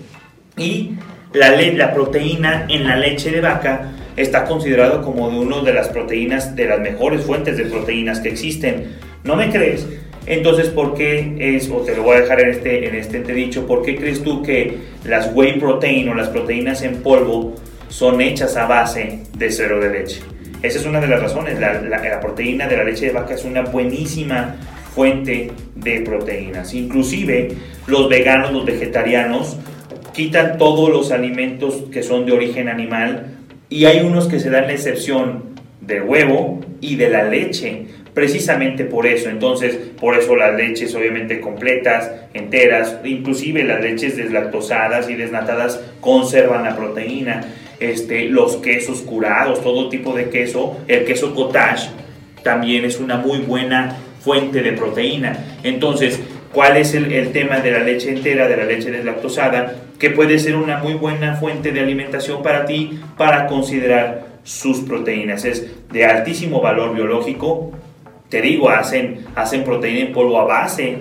Y 0.58 0.94
la, 1.34 1.56
la 1.56 1.94
proteína 1.94 2.66
en 2.70 2.86
la 2.86 2.98
leche 2.98 3.32
de 3.32 3.42
vaca 3.42 3.94
está 4.18 4.46
considerado 4.46 5.02
como 5.04 5.30
de 5.30 5.38
una 5.38 5.62
de 5.62 5.74
las 5.74 5.88
proteínas, 5.90 6.56
de 6.56 6.66
las 6.66 6.80
mejores 6.80 7.22
fuentes 7.22 7.58
de 7.58 7.66
proteínas 7.66 8.20
que 8.20 8.30
existen. 8.30 8.96
¿No 9.24 9.36
me 9.36 9.50
crees? 9.52 9.88
Entonces, 10.26 10.68
¿por 10.68 10.96
qué 10.96 11.36
es, 11.40 11.70
o 11.70 11.78
te 11.78 11.96
lo 11.96 12.04
voy 12.04 12.18
a 12.18 12.22
dejar 12.22 12.42
en 12.42 12.50
este, 12.50 12.88
en 12.90 12.96
este 12.96 13.18
entredicho, 13.18 13.66
¿por 13.66 13.84
qué 13.84 13.96
crees 13.96 14.22
tú 14.24 14.44
que 14.44 14.80
las 15.06 15.34
whey 15.34 15.58
protein 15.58 16.10
o 16.10 16.16
las 16.16 16.28
proteínas 16.28 16.82
en 16.82 17.02
polvo 17.02 17.56
son 17.90 18.22
hechas 18.22 18.56
a 18.58 18.66
base 18.66 19.24
de 19.38 19.52
cero 19.52 19.80
de 19.80 19.90
leche? 19.90 20.22
Esa 20.62 20.80
es 20.80 20.86
una 20.86 21.00
de 21.00 21.08
las 21.08 21.22
razones. 21.22 21.60
La, 21.60 21.82
la, 21.82 22.20
proteína 22.20 22.68
de 22.68 22.78
la 22.78 22.84
leche 22.84 23.08
de 23.08 23.12
vaca 23.12 23.36
es 23.36 23.46
una 23.46 23.62
buenísima 23.62 24.56
fuente 24.94 25.52
de 25.76 26.02
proteínas. 26.02 26.74
Inclusive 26.74 27.50
los 27.86 28.10
veganos, 28.10 28.52
los 28.52 28.66
vegetarianos, 28.66 29.58
quitan 30.14 30.58
todos 30.58 30.90
los 30.90 31.12
alimentos 31.12 31.84
que 31.92 32.02
son 32.02 32.26
de 32.26 32.32
origen 32.32 32.70
animal 32.70 33.38
y 33.70 33.86
hay 33.86 34.00
unos 34.00 34.28
que 34.28 34.40
se 34.40 34.50
dan 34.50 34.68
la 34.68 34.74
excepción 34.74 35.44
del 35.82 36.04
huevo 36.04 36.60
y 36.82 36.96
de 36.96 37.10
la 37.10 37.24
leche, 37.24 37.86
precisamente 38.14 38.84
por 38.86 39.06
eso. 39.06 39.30
Entonces, 39.30 39.76
por 40.00 40.18
eso 40.18 40.36
las 40.36 40.56
leches 40.56 40.94
obviamente 40.96 41.40
completas, 41.40 42.12
enteras, 42.34 42.98
inclusive 43.04 43.64
las 43.64 43.82
leches 43.82 44.18
deslactosadas 44.18 45.10
y 45.10 45.16
desnatadas 45.16 45.82
conservan 46.02 46.64
la 46.64 46.76
proteína. 46.76 47.46
Este, 47.80 48.26
los 48.26 48.58
quesos 48.58 49.02
curados, 49.02 49.62
todo 49.62 49.90
tipo 49.90 50.14
de 50.14 50.30
queso, 50.30 50.78
el 50.88 51.06
queso 51.06 51.36
cottage 51.36 51.90
también 52.44 52.86
es 52.86 53.00
una 53.00 53.18
muy 53.18 53.40
buena 53.40 53.98
fuente 54.20 54.62
de 54.62 54.74
proteína. 54.74 55.58
Entonces, 55.64 56.20
¿cuál 56.54 56.78
es 56.78 56.94
el, 56.94 57.12
el 57.12 57.32
tema 57.32 57.60
de 57.60 57.72
la 57.72 57.80
leche 57.80 58.10
entera, 58.10 58.48
de 58.48 58.58
la 58.58 58.66
leche 58.66 58.90
deslactosada? 58.90 59.88
que 60.00 60.12
puede 60.12 60.40
ser 60.40 60.56
una 60.56 60.78
muy 60.78 60.94
buena 60.94 61.36
fuente 61.36 61.72
de 61.72 61.80
alimentación 61.80 62.44
para 62.44 62.66
ti 62.66 63.00
para 63.18 63.48
considerar 63.48 64.28
sus 64.44 64.80
proteínas. 64.80 65.44
Es 65.46 65.68
de 65.92 66.06
altísimo 66.06 66.62
valor 66.62 66.94
biológico. 66.94 67.72
Te 68.30 68.42
digo, 68.42 68.70
hacen, 68.70 69.26
hacen 69.36 69.64
proteína 69.64 70.08
en 70.08 70.14
polvo 70.14 70.40
a 70.40 70.46
base 70.46 70.98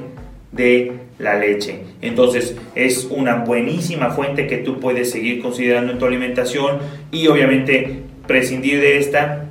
de 0.52 0.92
la 1.18 1.38
leche. 1.38 1.80
Entonces 2.03 2.57
es 2.75 3.07
una 3.11 3.37
buenísima 3.37 4.11
fuente 4.11 4.47
que 4.47 4.59
tú 4.59 4.81
puedes 4.81 5.11
seguir 5.11 5.41
considerando 5.41 5.93
en 5.93 5.99
tu 5.99 6.07
alimentación 6.07 6.79
y 7.11 7.26
obviamente 7.29 8.03
prescindir 8.26 8.81
de 8.81 8.99
esta 8.99 9.47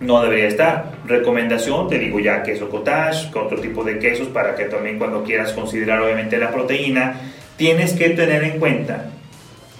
no 0.00 0.22
debería 0.22 0.48
estar. 0.48 0.92
Recomendación, 1.06 1.88
te 1.88 1.98
digo 1.98 2.18
ya 2.20 2.42
queso 2.42 2.68
cottage, 2.68 3.30
con 3.30 3.46
otro 3.46 3.60
tipo 3.60 3.84
de 3.84 3.98
quesos 3.98 4.28
para 4.28 4.54
que 4.54 4.64
también 4.64 4.98
cuando 4.98 5.22
quieras 5.22 5.52
considerar 5.52 6.00
obviamente 6.00 6.38
la 6.38 6.50
proteína 6.50 7.20
tienes 7.56 7.92
que 7.92 8.10
tener 8.10 8.42
en 8.42 8.58
cuenta, 8.58 9.10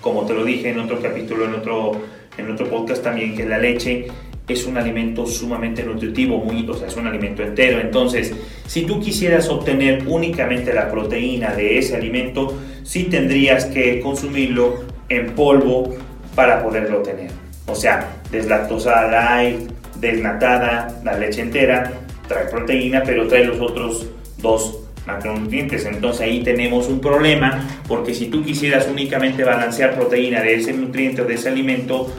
como 0.01 0.25
te 0.25 0.35
lo 0.35 0.45
dije 0.45 0.71
en 0.71 0.79
otro 0.79 1.01
capítulo, 1.01 1.47
en 1.47 1.55
otro, 1.55 1.93
en 2.37 2.51
otro 2.51 2.69
podcast 2.69 3.03
también, 3.03 3.37
que 3.37 3.45
la 3.45 3.59
leche 3.59 4.07
es 4.53 4.67
un 4.67 4.77
alimento 4.77 5.27
sumamente 5.27 5.83
nutritivo, 5.83 6.39
muy, 6.39 6.69
o 6.69 6.75
sea, 6.75 6.89
es 6.89 6.97
un 6.97 7.07
alimento 7.07 7.43
entero. 7.43 7.81
Entonces, 7.81 8.33
si 8.67 8.83
tú 8.83 9.01
quisieras 9.01 9.49
obtener 9.49 10.05
únicamente 10.07 10.73
la 10.73 10.91
proteína 10.91 11.55
de 11.55 11.79
ese 11.79 11.97
alimento, 11.97 12.59
sí 12.83 13.05
tendrías 13.05 13.67
que 13.67 14.01
consumirlo 14.01 14.85
en 15.09 15.33
polvo 15.35 15.95
para 16.35 16.63
poderlo 16.63 16.99
obtener. 16.99 17.31
O 17.67 17.75
sea, 17.75 18.17
deslactosada 18.31 19.11
light, 19.11 19.71
desnatada, 20.01 21.01
la 21.05 21.17
leche 21.17 21.43
entera, 21.43 21.93
trae 22.27 22.47
proteína, 22.47 23.03
pero 23.05 23.29
trae 23.29 23.45
los 23.45 23.61
otros 23.61 24.07
dos 24.39 24.79
macronutrientes. 25.07 25.85
Entonces 25.87 26.23
ahí 26.23 26.43
tenemos 26.43 26.89
un 26.89 27.01
problema 27.01 27.67
porque 27.89 28.15
si 28.15 28.27
tú 28.27 28.45
quisieras 28.45 28.89
únicamente 28.89 29.45
balancear 29.45 29.95
proteína 29.95 30.41
de 30.41 30.55
ese 30.57 30.73
nutriente 30.73 31.23
o 31.23 31.25
de 31.25 31.35
ese 31.35 31.49
alimento, 31.49 32.13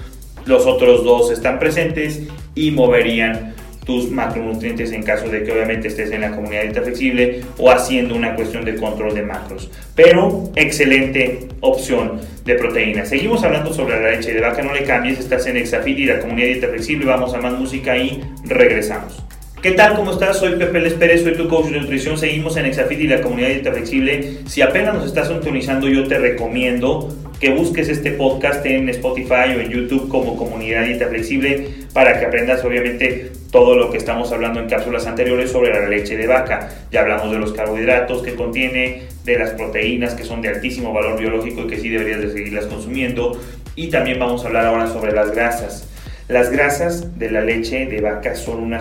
los 0.45 0.65
otros 0.65 1.03
dos 1.03 1.31
están 1.31 1.59
presentes 1.59 2.23
y 2.55 2.71
moverían 2.71 3.53
tus 3.85 4.09
macronutrientes 4.09 4.91
en 4.91 5.03
caso 5.03 5.27
de 5.27 5.43
que 5.43 5.51
obviamente 5.51 5.89
estés 5.89 6.11
en 6.11 6.21
la 6.21 6.31
comunidad 6.31 6.63
dieta 6.63 6.81
flexible 6.81 7.41
o 7.57 7.69
haciendo 7.69 8.15
una 8.15 8.35
cuestión 8.35 8.63
de 8.63 8.75
control 8.75 9.13
de 9.13 9.23
macros. 9.23 9.69
Pero 9.95 10.51
excelente 10.55 11.47
opción 11.59 12.21
de 12.45 12.55
proteína. 12.55 13.05
Seguimos 13.05 13.43
hablando 13.43 13.73
sobre 13.73 14.01
la 14.01 14.11
leche 14.11 14.33
de 14.33 14.41
vaca, 14.41 14.61
no 14.61 14.73
le 14.73 14.83
cambies, 14.83 15.19
estás 15.19 15.45
en 15.47 15.57
Exafit 15.57 15.99
y 15.99 16.05
la 16.05 16.19
comunidad 16.19 16.47
dieta 16.47 16.67
flexible, 16.67 17.05
vamos 17.05 17.33
a 17.33 17.41
más 17.41 17.53
música 17.59 17.97
y 17.97 18.21
regresamos. 18.45 19.21
¿Qué 19.61 19.71
tal? 19.71 19.95
¿Cómo 19.95 20.11
estás? 20.11 20.39
Soy 20.39 20.57
Pepe 20.57 20.81
Les 20.81 20.93
Pérez, 20.93 21.23
soy 21.23 21.35
tu 21.35 21.47
coach 21.47 21.67
de 21.67 21.79
nutrición. 21.79 22.17
Seguimos 22.17 22.57
en 22.57 22.65
Exafit 22.65 22.99
y 22.99 23.07
la 23.07 23.21
comunidad 23.21 23.47
dieta 23.47 23.71
flexible. 23.71 24.39
Si 24.45 24.61
apenas 24.61 24.93
nos 24.93 25.05
estás 25.05 25.29
sintonizando, 25.29 25.87
yo 25.87 26.05
te 26.05 26.17
recomiendo 26.17 27.07
que 27.43 27.49
busques 27.49 27.89
este 27.89 28.11
podcast 28.11 28.65
en 28.65 28.87
Spotify 28.87 29.53
o 29.53 29.59
en 29.59 29.69
YouTube 29.69 30.07
como 30.07 30.37
comunidad 30.37 30.85
flexible 31.09 31.67
para 31.91 32.17
que 32.17 32.25
aprendas 32.25 32.63
obviamente 32.63 33.33
todo 33.51 33.75
lo 33.75 33.91
que 33.91 33.97
estamos 33.97 34.31
hablando 34.31 34.61
en 34.61 34.69
cápsulas 34.69 35.07
anteriores 35.07 35.51
sobre 35.51 35.73
la 35.73 35.89
leche 35.89 36.15
de 36.15 36.25
vaca. 36.25 36.69
Ya 36.89 37.01
hablamos 37.01 37.33
de 37.33 37.39
los 37.39 37.51
carbohidratos 37.51 38.23
que 38.23 38.35
contiene, 38.35 39.01
de 39.25 39.37
las 39.37 39.49
proteínas 39.49 40.13
que 40.13 40.23
son 40.23 40.41
de 40.41 40.47
altísimo 40.47 40.93
valor 40.93 41.19
biológico 41.19 41.63
y 41.63 41.67
que 41.67 41.81
sí 41.81 41.89
deberías 41.89 42.21
de 42.21 42.31
seguirlas 42.31 42.67
consumiendo. 42.67 43.37
Y 43.75 43.89
también 43.89 44.19
vamos 44.19 44.45
a 44.45 44.47
hablar 44.47 44.67
ahora 44.67 44.87
sobre 44.87 45.11
las 45.11 45.31
grasas. 45.31 45.89
Las 46.29 46.49
grasas 46.49 47.19
de 47.19 47.29
la 47.29 47.41
leche 47.41 47.87
de 47.87 47.99
vaca 47.99 48.35
son 48.35 48.63
una, 48.63 48.79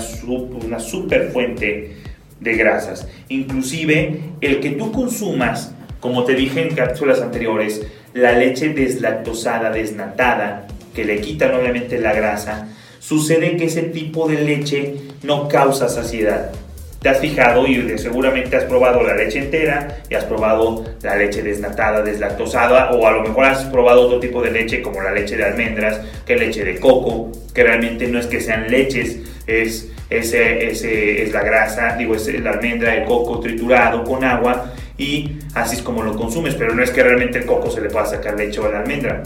una 0.65 0.79
super 0.79 1.33
fuente 1.33 1.97
de 2.39 2.55
grasas. 2.55 3.09
Inclusive 3.29 4.21
el 4.41 4.61
que 4.61 4.71
tú 4.71 4.93
consumas, 4.93 5.75
como 5.99 6.23
te 6.23 6.37
dije 6.37 6.63
en 6.63 6.77
cápsulas 6.77 7.21
anteriores, 7.21 7.85
la 8.15 8.33
leche 8.33 8.71
deslactosada, 8.71 9.71
desnatada, 9.71 10.67
que 10.95 11.05
le 11.05 11.21
quitan 11.21 11.55
obviamente 11.55 11.99
la 11.99 12.13
grasa, 12.13 12.69
sucede 12.99 13.57
que 13.57 13.65
ese 13.65 13.83
tipo 13.83 14.29
de 14.29 14.43
leche 14.43 14.95
no 15.23 15.49
causa 15.49 15.89
saciedad. 15.89 16.53
Te 17.01 17.09
has 17.09 17.19
fijado 17.19 17.67
y 17.67 17.99
seguramente 17.99 18.57
has 18.57 18.65
probado 18.65 19.03
la 19.03 19.17
leche 19.17 19.41
entera 19.41 20.03
y 20.09 20.15
has 20.15 20.25
probado 20.25 20.85
la 21.03 21.17
leche 21.17 21.43
desnatada, 21.43 22.03
deslactosada 22.03 22.93
o 22.93 23.07
a 23.09 23.11
lo 23.11 23.23
mejor 23.23 23.47
has 23.47 23.65
probado 23.65 24.03
otro 24.03 24.21
tipo 24.21 24.41
de 24.41 24.53
leche 24.53 24.83
como 24.83 25.03
la 25.03 25.11
leche 25.11 25.37
de 25.37 25.45
almendras, 25.45 26.01
que 26.25 26.37
leche 26.37 26.65
de 26.65 26.79
coco, 26.79 27.33
que 27.53 27.65
realmente 27.65 28.07
no 28.07 28.21
es 28.21 28.27
que 28.27 28.41
sean 28.41 28.71
leches, 28.71 29.19
es, 29.49 29.91
ese, 30.19 30.69
ese, 30.71 31.23
es 31.23 31.33
la 31.33 31.43
grasa, 31.43 31.97
digo, 31.97 32.15
es 32.15 32.29
la 32.41 32.51
almendra, 32.51 32.95
el 32.95 33.05
coco 33.05 33.41
triturado 33.41 34.05
con 34.05 34.25
agua 34.25 34.73
y 34.99 35.39
así 35.55 35.77
es 35.77 35.83
como 35.83 36.03
lo 36.03 36.17
consumes, 36.17 36.55
pero 36.55 36.75
no 36.75 36.83
es 36.83 36.91
que 36.91 37.03
realmente 37.03 37.39
el 37.39 37.47
coco 37.47 37.71
se 37.71 37.81
le 37.81 37.89
pueda 37.89 38.07
sacar 38.07 38.37
leche 38.37 38.61
o 38.61 38.71
la 38.71 38.81
almendra. 38.81 39.23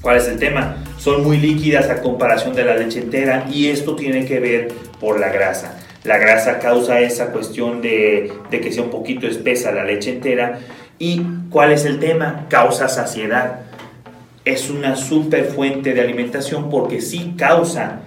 ¿Cuál 0.00 0.16
es 0.16 0.28
el 0.28 0.38
tema? 0.38 0.76
Son 0.98 1.22
muy 1.22 1.36
líquidas 1.36 1.90
a 1.90 2.00
comparación 2.00 2.54
de 2.54 2.64
la 2.64 2.74
leche 2.74 3.00
entera 3.00 3.46
y 3.50 3.68
esto 3.68 3.96
tiene 3.96 4.24
que 4.24 4.40
ver 4.40 4.68
por 4.98 5.20
la 5.20 5.28
grasa. 5.28 5.78
La 6.04 6.16
grasa 6.16 6.58
causa 6.58 7.00
esa 7.00 7.32
cuestión 7.32 7.82
de, 7.82 8.32
que 8.50 8.72
sea 8.72 8.82
un 8.82 8.90
poquito 8.90 9.26
espesa 9.26 9.72
la 9.72 9.84
leche 9.84 10.10
entera. 10.10 10.58
¿Y 10.98 11.22
cuál 11.50 11.72
es 11.72 11.84
el 11.84 11.98
tema? 11.98 12.46
Causa 12.48 12.88
saciedad. 12.88 13.60
Es 14.46 14.70
una 14.70 14.96
super 14.96 15.44
fuente 15.44 15.92
de 15.92 16.00
alimentación 16.00 16.70
porque 16.70 17.02
sí 17.02 17.34
causa 17.36 18.00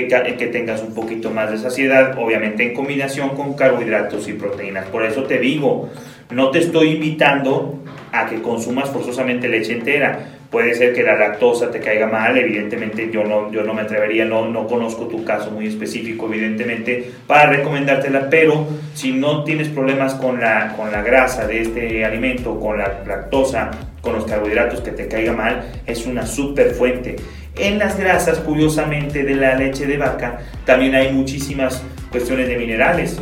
que, 0.00 0.46
tengas 0.48 0.82
un 0.82 0.94
poquito 0.94 1.30
más 1.30 1.50
de 1.50 1.58
saciedad, 1.58 2.18
obviamente 2.18 2.62
en 2.62 2.74
combinación 2.74 3.30
con 3.30 3.54
carbohidratos 3.54 4.28
y 4.28 4.32
proteínas. 4.34 4.86
Por 4.86 5.04
eso 5.04 5.24
te 5.24 5.38
digo, 5.38 5.90
no 6.30 6.50
te 6.50 6.58
estoy 6.58 6.90
invitando 6.90 7.80
a 8.12 8.26
que 8.26 8.42
consumas 8.42 8.90
forzosamente 8.90 9.48
leche 9.48 9.72
entera 9.72 10.34
puede 10.54 10.72
ser 10.74 10.94
que 10.94 11.02
la 11.02 11.16
lactosa 11.16 11.68
te 11.72 11.80
caiga 11.80 12.06
mal, 12.06 12.38
evidentemente 12.38 13.10
yo 13.12 13.24
no, 13.24 13.50
yo 13.50 13.64
no 13.64 13.74
me 13.74 13.82
atrevería, 13.82 14.24
no, 14.24 14.46
no 14.46 14.68
conozco 14.68 15.08
tu 15.08 15.24
caso 15.24 15.50
muy 15.50 15.66
específico, 15.66 16.26
evidentemente, 16.32 17.10
para 17.26 17.50
recomendártela, 17.50 18.30
pero 18.30 18.64
si 18.94 19.10
no 19.10 19.42
tienes 19.42 19.66
problemas 19.66 20.14
con 20.14 20.40
la, 20.40 20.74
con 20.76 20.92
la 20.92 21.02
grasa 21.02 21.48
de 21.48 21.62
este 21.62 22.04
alimento, 22.04 22.60
con 22.60 22.78
la 22.78 23.02
lactosa, 23.04 23.72
con 24.00 24.12
los 24.12 24.26
carbohidratos 24.26 24.80
que 24.82 24.92
te 24.92 25.08
caiga 25.08 25.32
mal, 25.32 25.64
es 25.86 26.06
una 26.06 26.24
super 26.24 26.70
fuente. 26.70 27.16
En 27.56 27.78
las 27.78 27.96
grasas, 27.96 28.38
curiosamente, 28.38 29.22
de 29.22 29.36
la 29.36 29.54
leche 29.54 29.86
de 29.86 29.96
vaca, 29.96 30.40
también 30.64 30.94
hay 30.96 31.12
muchísimas 31.12 31.82
cuestiones 32.10 32.48
de 32.48 32.56
minerales, 32.56 33.20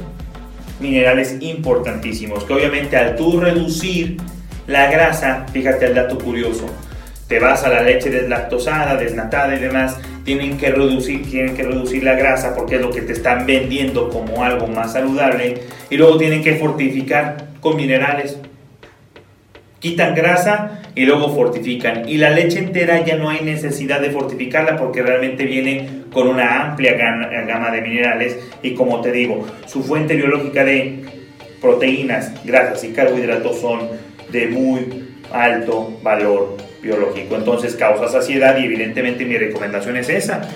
minerales 0.81 1.37
importantísimos, 1.41 2.45
que 2.45 2.55
obviamente 2.55 2.97
al 2.97 3.15
tú 3.15 3.39
reducir 3.39 4.17
la 4.67 4.91
grasa, 4.91 5.47
fíjate 5.53 5.87
el 5.87 5.95
dato 5.95 6.19
curioso, 6.19 6.67
te 7.29 7.41
vas 7.41 7.65
a 7.65 7.69
la 7.69 7.83
leche 7.83 8.11
deslactosada, 8.11 8.97
desnatada 8.97 9.55
y 9.55 9.59
demás, 9.59 9.99
tienen 10.25 10.57
que 10.57 10.71
reducir, 10.71 11.29
tienen 11.31 11.55
que 11.55 11.65
reducir 11.65 12.03
la 12.03 12.15
grasa 12.15 12.55
porque 12.55 12.77
es 12.77 12.81
lo 12.81 12.91
que 12.91 13.03
te 13.03 13.13
están 13.13 13.45
vendiendo 13.45 14.09
como 14.09 14.45
algo 14.45 14.67
más 14.67 14.95
saludable 14.95 15.63
y 15.91 15.97
luego 15.97 16.17
tienen 16.17 16.43
que 16.43 16.55
fortificar 16.57 17.49
con 17.61 17.77
minerales. 17.77 18.39
Quitan 19.83 20.15
grasa 20.15 20.81
y 20.95 21.05
luego 21.05 21.35
fortifican. 21.35 22.09
Y 22.09 22.17
la 22.17 22.31
leche 22.31 22.61
entera 22.61 23.05
ya 23.05 23.17
no 23.17 23.29
hay 23.29 23.41
necesidad 23.41 24.01
de 24.01 24.11
fortificarla 24.11 24.77
porque 24.77 25.03
realmente 25.03 25.45
viene 25.45 26.05
con 26.13 26.29
una 26.29 26.63
amplia 26.63 26.95
gama 26.95 27.71
de 27.71 27.81
minerales 27.83 28.39
y 28.63 28.75
como 28.75 29.01
te 29.01 29.11
digo, 29.11 29.45
su 29.67 29.83
fuente 29.83 30.15
biológica 30.15 30.65
de 30.65 31.01
proteínas, 31.61 32.33
grasas 32.45 32.85
y 32.85 32.93
carbohidratos 32.93 33.61
son 33.61 33.89
de 34.31 34.47
muy 34.47 35.09
alto 35.33 35.99
valor 36.03 36.57
biológico. 36.81 37.35
Entonces 37.35 37.75
causa 37.75 38.09
saciedad 38.09 38.57
y 38.59 38.65
evidentemente 38.67 39.25
mi 39.25 39.37
recomendación 39.37 39.97
es 39.97 40.09
esa 40.09 40.49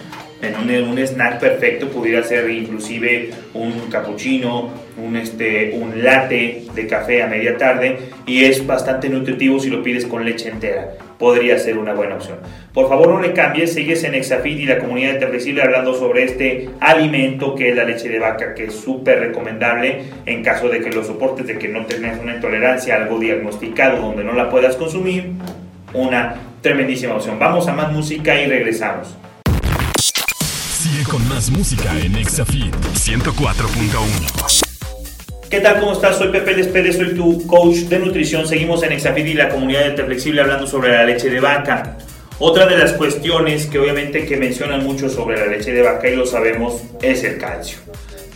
en 0.42 0.54
un, 0.54 0.88
un, 0.90 0.98
snack 0.98 1.40
perfecto 1.40 1.88
pudiera 1.88 2.22
ser 2.22 2.48
inclusive 2.50 3.30
un 3.54 3.72
cappuccino, 3.90 4.70
un, 4.98 5.16
este, 5.16 5.72
un 5.74 6.02
latte 6.04 6.64
de 6.74 6.86
café 6.86 7.22
a 7.22 7.26
media 7.26 7.56
tarde 7.56 7.98
y 8.26 8.44
es 8.44 8.66
bastante 8.66 9.08
nutritivo 9.08 9.58
si 9.58 9.70
lo 9.70 9.82
pides 9.82 10.04
con 10.04 10.24
leche 10.24 10.50
entera. 10.50 10.92
Podría 11.18 11.58
ser 11.58 11.78
una 11.78 11.94
buena 11.94 12.16
opción. 12.16 12.36
Por 12.74 12.88
favor 12.90 13.08
no 13.08 13.20
le 13.20 13.32
cambies, 13.32 13.72
sigues 13.72 14.04
en 14.04 14.14
Exafit 14.14 14.58
y 14.60 14.66
la 14.66 14.78
comunidad 14.78 15.14
de 15.14 15.20
Terrecible 15.20 15.62
hablando 15.62 15.94
sobre 15.94 16.24
este 16.24 16.68
alimento 16.80 17.54
que 17.54 17.70
es 17.70 17.76
la 17.76 17.84
leche 17.84 18.10
de 18.10 18.18
vaca, 18.18 18.54
que 18.54 18.64
es 18.64 18.74
súper 18.74 19.20
recomendable 19.20 20.02
en 20.26 20.42
caso 20.42 20.68
de 20.68 20.80
que 20.80 20.90
lo 20.90 21.02
soportes, 21.02 21.46
de 21.46 21.58
que 21.58 21.68
no 21.68 21.86
tengas 21.86 22.20
una 22.20 22.34
intolerancia, 22.34 22.96
algo 22.96 23.18
diagnosticado 23.18 24.02
donde 24.02 24.24
no 24.24 24.34
la 24.34 24.50
puedas 24.50 24.76
consumir. 24.76 25.32
Una 25.94 26.34
tremendísima 26.60 27.14
opción. 27.14 27.38
Vamos 27.38 27.68
a 27.68 27.72
más 27.72 27.90
música 27.90 28.38
y 28.38 28.46
regresamos. 28.46 29.16
Sigue 30.86 31.02
con 31.02 31.28
más 31.28 31.50
música 31.50 31.98
en 31.98 32.14
Exafit 32.14 32.72
104.1. 32.72 34.64
¿Qué 35.50 35.58
tal? 35.58 35.80
¿Cómo 35.80 35.94
estás? 35.94 36.16
Soy 36.16 36.28
Pepe 36.28 36.54
Les 36.54 36.68
Pérez, 36.68 36.96
soy 36.96 37.16
tu 37.16 37.44
coach 37.48 37.78
de 37.88 37.98
nutrición. 37.98 38.46
Seguimos 38.46 38.84
en 38.84 38.92
Exafit 38.92 39.26
y 39.26 39.34
la 39.34 39.48
comunidad 39.48 39.96
de 39.96 40.04
Flexible 40.04 40.42
hablando 40.42 40.68
sobre 40.68 40.92
la 40.92 41.04
leche 41.04 41.28
de 41.28 41.40
vaca. 41.40 41.98
Otra 42.38 42.66
de 42.66 42.78
las 42.78 42.92
cuestiones 42.92 43.66
que 43.66 43.80
obviamente 43.80 44.26
que 44.26 44.36
mencionan 44.36 44.84
mucho 44.84 45.08
sobre 45.08 45.40
la 45.40 45.46
leche 45.46 45.72
de 45.72 45.82
vaca 45.82 46.08
y 46.08 46.14
lo 46.14 46.24
sabemos 46.24 46.82
es 47.02 47.24
el 47.24 47.38
calcio. 47.38 47.78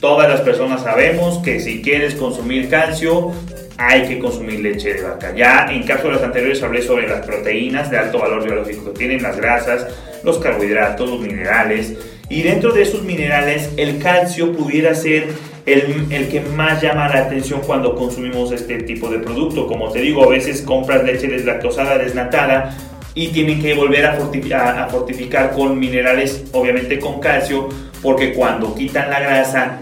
Todas 0.01 0.29
las 0.29 0.41
personas 0.41 0.83
sabemos 0.83 1.39
que 1.45 1.61
si 1.61 1.83
quieres 1.83 2.17
consumir 2.17 2.69
calcio 2.69 3.31
hay 3.79 4.09
que 4.09 4.19
consumir 4.19 4.59
leche 4.59 4.95
de 4.95 5.03
vaca. 5.03 5.33
Ya 5.37 5.69
en 5.71 5.85
cápsulas 5.85 6.21
anteriores 6.21 6.61
hablé 6.65 6.83
sobre 6.83 7.07
las 7.07 7.25
proteínas 7.25 7.93
de 7.93 7.99
alto 7.99 8.19
valor 8.19 8.43
biológico 8.43 8.93
que 8.93 8.99
tienen 8.99 9.23
las 9.23 9.37
grasas, 9.37 9.87
los 10.25 10.39
carbohidratos, 10.39 11.09
los 11.09 11.21
minerales 11.21 11.95
y 12.31 12.43
dentro 12.43 12.73
de 12.73 12.83
esos 12.83 13.03
minerales, 13.03 13.71
el 13.77 13.99
calcio 13.99 14.53
pudiera 14.53 14.95
ser 14.95 15.27
el, 15.67 16.07
el, 16.11 16.29
que 16.29 16.41
más 16.41 16.81
llama 16.81 17.09
la 17.09 17.23
atención 17.23 17.61
cuando 17.67 17.97
consumimos 17.97 18.53
este 18.53 18.85
tipo 18.85 19.11
de 19.11 19.19
producto. 19.19 19.67
Como 19.67 19.91
te 19.91 20.01
digo, 20.01 20.23
a 20.23 20.29
veces 20.29 20.63
compras 20.63 21.03
leche 21.03 21.27
deslactosada, 21.27 21.99
desnatada, 21.99 22.73
y 23.15 23.29
tienen 23.29 23.61
que 23.61 23.75
volver 23.75 24.07
a 24.07 24.13
fortificar, 24.15 24.79
a 24.79 24.87
fortificar 24.89 25.51
con 25.51 25.77
minerales, 25.77 26.45
obviamente 26.53 27.01
con 27.01 27.19
calcio, 27.19 27.69
porque 28.01 28.33
cuando 28.33 28.77
quitan 28.77 29.11
la 29.11 29.19
grasa, 29.19 29.81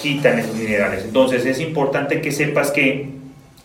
quitan 0.00 0.38
esos 0.38 0.54
minerales. 0.54 1.04
Entonces 1.04 1.46
es 1.46 1.60
importante 1.60 2.20
que 2.20 2.30
sepas 2.30 2.72
que 2.72 3.08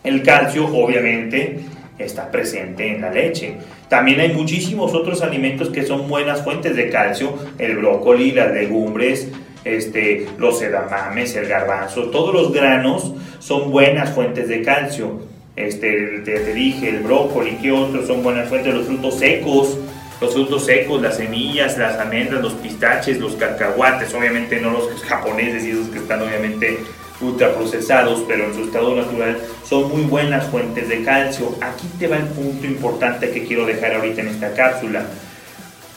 el 0.04 0.22
calcio, 0.22 0.66
obviamente, 0.74 1.60
está 1.98 2.30
presente 2.30 2.88
en 2.88 3.00
la 3.00 3.10
leche. 3.10 3.56
También 3.88 4.20
hay 4.20 4.32
muchísimos 4.32 4.94
otros 4.94 5.22
alimentos 5.22 5.68
que 5.68 5.84
son 5.84 6.08
buenas 6.08 6.42
fuentes 6.42 6.76
de 6.76 6.90
calcio, 6.90 7.36
el 7.58 7.76
brócoli, 7.76 8.32
las 8.32 8.52
legumbres, 8.52 9.28
este, 9.64 10.26
los 10.38 10.60
edamames, 10.62 11.36
el 11.36 11.46
garbanzo, 11.46 12.10
todos 12.10 12.34
los 12.34 12.52
granos 12.52 13.12
son 13.38 13.70
buenas 13.70 14.10
fuentes 14.10 14.48
de 14.48 14.62
calcio. 14.62 15.20
Este, 15.54 16.22
te, 16.24 16.54
dije, 16.54 16.88
el 16.88 17.00
brócoli, 17.00 17.58
¿qué 17.60 17.70
otros 17.72 18.06
son 18.06 18.22
buenas 18.22 18.48
fuentes? 18.48 18.74
Los 18.74 18.86
frutos 18.86 19.18
secos, 19.18 19.78
los 20.20 20.32
frutos 20.32 20.64
secos, 20.64 21.02
las 21.02 21.18
semillas, 21.18 21.76
las 21.76 21.98
almendras, 21.98 22.40
los 22.40 22.54
pistaches, 22.54 23.18
los 23.18 23.34
cacahuates, 23.34 24.14
obviamente 24.14 24.60
no 24.60 24.70
los 24.70 24.88
japoneses 25.04 25.64
y 25.64 25.70
esos 25.70 25.88
que 25.88 25.98
están 25.98 26.22
obviamente 26.22 26.78
ultraprocesados, 27.22 28.24
pero 28.26 28.46
en 28.46 28.54
su 28.54 28.64
estado 28.64 28.94
natural, 28.94 29.38
son 29.64 29.88
muy 29.90 30.02
buenas 30.02 30.46
fuentes 30.46 30.88
de 30.88 31.02
calcio. 31.02 31.54
Aquí 31.60 31.86
te 31.98 32.06
va 32.08 32.16
el 32.16 32.24
punto 32.24 32.66
importante 32.66 33.30
que 33.30 33.44
quiero 33.44 33.64
dejar 33.66 33.94
ahorita 33.94 34.22
en 34.22 34.28
esta 34.28 34.52
cápsula. 34.54 35.04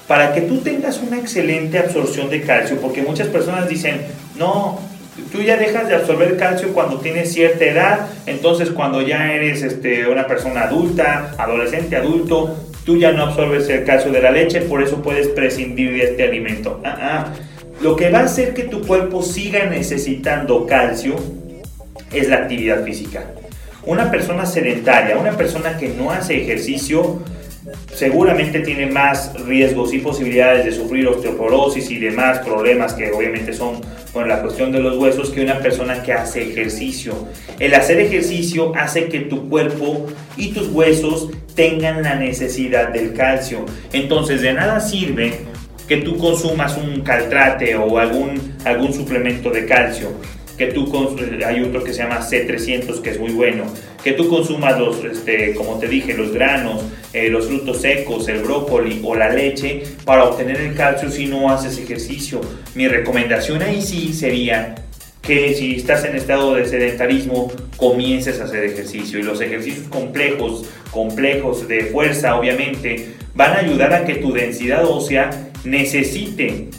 Para 0.07 0.33
que 0.33 0.41
tú 0.41 0.59
tengas 0.59 0.99
una 0.99 1.17
excelente 1.17 1.79
absorción 1.79 2.29
de 2.29 2.41
calcio, 2.41 2.77
porque 2.79 3.01
muchas 3.01 3.27
personas 3.27 3.67
dicen, 3.67 4.01
no, 4.37 4.79
tú 5.31 5.41
ya 5.41 5.57
dejas 5.57 5.87
de 5.87 5.95
absorber 5.95 6.37
calcio 6.37 6.73
cuando 6.73 6.99
tienes 6.99 7.33
cierta 7.33 7.65
edad, 7.65 8.07
entonces 8.25 8.69
cuando 8.69 9.01
ya 9.01 9.33
eres 9.33 9.63
este, 9.63 10.07
una 10.07 10.27
persona 10.27 10.63
adulta, 10.63 11.33
adolescente, 11.37 11.95
adulto, 11.95 12.55
tú 12.85 12.97
ya 12.97 13.11
no 13.11 13.23
absorbes 13.23 13.67
el 13.69 13.83
calcio 13.83 14.11
de 14.11 14.21
la 14.21 14.29
leche, 14.29 14.61
por 14.61 14.83
eso 14.83 15.01
puedes 15.01 15.27
prescindir 15.29 15.91
de 15.93 16.03
este 16.03 16.23
alimento. 16.23 16.81
Ah, 16.83 16.97
ah 17.01 17.33
lo 17.85 17.95
que 17.95 18.09
va 18.09 18.21
a 18.21 18.23
hacer 18.23 18.55
que 18.55 18.63
tu 18.63 18.81
cuerpo 18.81 19.21
siga 19.21 19.65
necesitando 19.65 20.65
calcio 20.65 21.17
es 22.11 22.27
la 22.29 22.37
actividad 22.37 22.83
física. 22.83 23.25
Una 23.85 24.09
persona 24.09 24.47
sedentaria, 24.47 25.15
una 25.19 25.37
persona 25.37 25.77
que 25.77 25.89
no 25.89 26.09
hace 26.09 26.41
ejercicio, 26.41 27.21
seguramente 27.93 28.61
tiene 28.61 28.87
más 28.87 29.39
riesgos 29.45 29.93
y 29.93 29.99
posibilidades 29.99 30.65
de 30.65 30.71
sufrir 30.71 31.07
osteoporosis 31.07 31.91
y 31.91 31.99
demás 31.99 32.39
problemas 32.39 32.95
que 32.95 33.11
obviamente 33.11 33.53
son 33.53 33.81
con 34.11 34.27
la 34.27 34.41
cuestión 34.41 34.71
de 34.71 34.79
los 34.79 34.97
huesos 34.97 35.29
que 35.29 35.43
una 35.43 35.59
persona 35.59 36.01
que 36.01 36.11
hace 36.11 36.41
ejercicio. 36.41 37.13
El 37.59 37.75
hacer 37.75 37.99
ejercicio 37.99 38.73
hace 38.75 39.09
que 39.09 39.19
tu 39.19 39.47
cuerpo 39.47 40.07
y 40.37 40.53
tus 40.53 40.69
huesos 40.69 41.29
tengan 41.53 42.01
la 42.01 42.15
necesidad 42.15 42.89
del 42.89 43.13
calcio. 43.13 43.63
Entonces 43.93 44.41
de 44.41 44.53
nada 44.53 44.79
sirve 44.79 45.53
que 45.87 45.97
tú 45.97 46.17
consumas 46.17 46.77
un 46.77 47.01
caltrate 47.01 47.75
o 47.75 47.97
algún, 47.97 48.55
algún 48.63 48.93
suplemento 48.93 49.49
de 49.49 49.65
calcio, 49.65 50.11
que 50.57 50.67
tú 50.67 50.91
hay 51.45 51.61
otro 51.61 51.83
que 51.83 51.93
se 51.93 52.03
llama 52.03 52.21
C300 52.21 53.01
que 53.01 53.09
es 53.11 53.19
muy 53.19 53.31
bueno, 53.31 53.65
que 54.03 54.13
tú 54.13 54.29
consumas 54.29 54.79
los, 54.79 55.03
este, 55.03 55.53
como 55.53 55.77
te 55.79 55.87
dije, 55.87 56.13
los 56.13 56.31
granos, 56.31 56.81
eh, 57.13 57.29
los 57.29 57.47
frutos 57.47 57.81
secos, 57.81 58.27
el 58.29 58.41
brócoli 58.41 59.01
o 59.03 59.15
la 59.15 59.29
leche 59.29 59.83
para 60.05 60.23
obtener 60.23 60.57
el 60.61 60.75
calcio 60.75 61.09
si 61.11 61.25
no 61.25 61.49
haces 61.49 61.77
ejercicio. 61.77 62.39
Mi 62.73 62.87
recomendación 62.87 63.61
ahí 63.61 63.81
sí 63.81 64.13
sería 64.13 64.75
que 65.21 65.55
si 65.55 65.75
estás 65.75 66.05
en 66.05 66.15
estado 66.15 66.53
de 66.53 66.65
sedentarismo 66.65 67.51
comiences 67.77 68.39
a 68.39 68.45
hacer 68.45 68.63
ejercicio 68.63 69.19
y 69.19 69.23
los 69.23 69.41
ejercicios 69.41 69.87
complejos, 69.87 70.65
complejos 70.91 71.67
de 71.67 71.85
fuerza 71.85 72.35
obviamente 72.35 73.15
van 73.33 73.53
a 73.53 73.59
ayudar 73.59 73.93
a 73.93 74.05
que 74.05 74.15
tu 74.15 74.31
densidad 74.31 74.85
ósea 74.85 75.44
necesite 75.65 76.69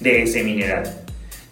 de 0.00 0.22
ese 0.22 0.42
mineral. 0.42 0.82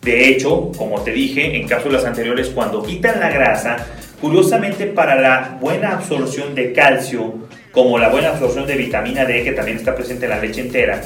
De 0.02 0.28
hecho, 0.28 0.72
como 0.76 1.02
te 1.02 1.12
dije 1.12 1.56
en 1.56 1.68
cápsulas 1.68 2.04
anteriores, 2.04 2.48
cuando 2.48 2.82
quitan 2.82 3.20
la 3.20 3.30
grasa, 3.30 3.76
curiosamente 4.20 4.86
para 4.86 5.20
la 5.20 5.58
buena 5.60 5.92
absorción 5.92 6.54
de 6.54 6.72
calcio, 6.72 7.34
como 7.72 7.98
la 7.98 8.08
buena 8.08 8.30
absorción 8.30 8.66
de 8.66 8.76
vitamina 8.76 9.24
D, 9.24 9.44
que 9.44 9.52
también 9.52 9.76
está 9.76 9.94
presente 9.94 10.24
en 10.24 10.30
la 10.30 10.40
leche 10.40 10.62
entera, 10.62 11.02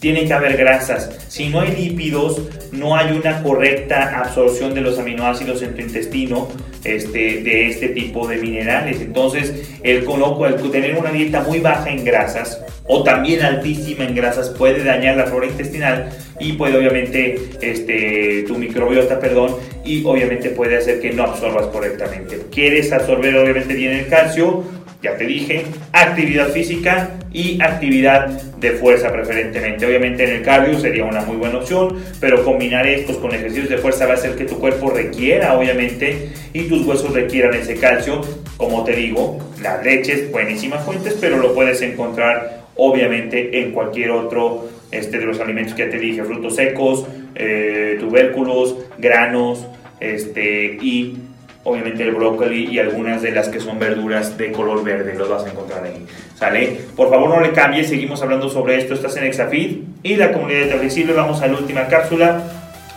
tiene 0.00 0.26
que 0.26 0.32
haber 0.32 0.56
grasas. 0.56 1.10
Si 1.28 1.48
no 1.48 1.60
hay 1.60 1.74
lípidos, 1.74 2.40
no 2.72 2.96
hay 2.96 3.16
una 3.16 3.42
correcta 3.42 4.20
absorción 4.20 4.74
de 4.74 4.80
los 4.80 4.98
aminoácidos 4.98 5.62
en 5.62 5.74
tu 5.74 5.82
intestino 5.82 6.48
este, 6.84 7.42
de 7.42 7.68
este 7.68 7.88
tipo 7.88 8.26
de 8.28 8.36
minerales. 8.36 9.00
Entonces, 9.00 9.70
el, 9.82 10.04
el 10.06 10.70
tener 10.70 10.96
una 10.96 11.10
dieta 11.10 11.42
muy 11.42 11.58
baja 11.58 11.90
en 11.90 12.04
grasas 12.04 12.60
o 12.88 13.02
también 13.02 13.42
altísima 13.42 14.04
en 14.04 14.14
grasas 14.14 14.50
puede 14.50 14.82
dañar 14.82 15.16
la 15.16 15.26
flora 15.26 15.46
intestinal 15.46 16.08
y 16.40 16.52
puede 16.52 16.78
obviamente 16.78 17.36
este, 17.60 18.44
tu 18.46 18.56
microbiota, 18.56 19.18
perdón, 19.20 19.56
y 19.84 20.04
obviamente 20.04 20.50
puede 20.50 20.78
hacer 20.78 21.00
que 21.00 21.12
no 21.12 21.24
absorbas 21.24 21.66
correctamente. 21.66 22.40
¿Quieres 22.50 22.92
absorber 22.92 23.36
obviamente 23.36 23.74
bien 23.74 23.92
el 23.92 24.08
calcio? 24.08 24.64
Ya 25.02 25.16
te 25.16 25.26
dije, 25.26 25.64
actividad 25.92 26.48
física 26.48 27.18
y 27.32 27.60
actividad 27.62 28.26
de 28.26 28.72
fuerza 28.72 29.12
preferentemente. 29.12 29.86
Obviamente 29.86 30.24
en 30.24 30.30
el 30.36 30.42
cardio 30.42 30.78
sería 30.78 31.04
una 31.04 31.20
muy 31.20 31.36
buena 31.36 31.58
opción, 31.58 32.02
pero 32.20 32.44
combinar 32.44 32.86
estos 32.86 33.18
con 33.18 33.32
ejercicios 33.32 33.68
de 33.68 33.78
fuerza 33.78 34.06
va 34.06 34.14
a 34.14 34.16
hacer 34.16 34.34
que 34.34 34.44
tu 34.44 34.58
cuerpo 34.58 34.90
requiera, 34.90 35.56
obviamente, 35.56 36.30
y 36.52 36.62
tus 36.62 36.84
huesos 36.84 37.12
requieran 37.12 37.54
ese 37.54 37.76
calcio. 37.76 38.22
Como 38.56 38.82
te 38.82 38.96
digo, 38.96 39.38
la 39.62 39.80
leche 39.82 40.14
es 40.14 40.32
buenísima 40.32 40.78
fuentes, 40.78 41.16
pero 41.20 41.38
lo 41.38 41.54
puedes 41.54 41.80
encontrar 41.82 42.66
obviamente 42.74 43.60
en 43.60 43.72
cualquier 43.72 44.10
otro 44.10 44.68
este, 44.90 45.18
de 45.18 45.26
los 45.26 45.38
alimentos 45.38 45.74
que 45.74 45.84
ya 45.84 45.90
te 45.90 45.98
dije, 45.98 46.24
frutos 46.24 46.56
secos, 46.56 47.06
eh, 47.36 47.96
tubérculos, 48.00 48.76
granos, 48.98 49.64
este, 50.00 50.78
y 50.80 51.18
obviamente 51.64 52.02
el 52.02 52.12
brócoli 52.12 52.66
y 52.66 52.78
algunas 52.78 53.22
de 53.22 53.32
las 53.32 53.48
que 53.48 53.60
son 53.60 53.78
verduras 53.78 54.36
de 54.38 54.52
color 54.52 54.82
verde, 54.84 55.14
los 55.14 55.28
vas 55.28 55.44
a 55.44 55.50
encontrar 55.50 55.84
ahí. 55.84 56.06
¿Sale? 56.34 56.80
Por 56.96 57.10
favor 57.10 57.28
no 57.28 57.40
le 57.40 57.52
cambies, 57.52 57.88
seguimos 57.88 58.22
hablando 58.22 58.48
sobre 58.48 58.78
esto, 58.78 58.94
estás 58.94 59.16
en 59.16 59.24
Exafit 59.24 59.84
y 60.02 60.16
la 60.16 60.32
comunidad 60.32 60.66
de 60.66 60.78
flexible, 60.78 61.12
vamos 61.12 61.42
a 61.42 61.46
la 61.46 61.58
última 61.58 61.86
cápsula, 61.88 62.42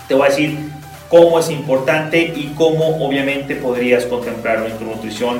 te 0.07 0.13
voy 0.13 0.27
a 0.27 0.29
decir 0.29 0.57
cómo 1.09 1.39
es 1.39 1.49
importante 1.49 2.33
y 2.35 2.53
cómo 2.55 3.05
obviamente 3.05 3.55
podrías 3.55 4.05
contemplarlo 4.05 4.67
en 4.67 4.77
tu 4.77 4.85
nutrición 4.85 5.39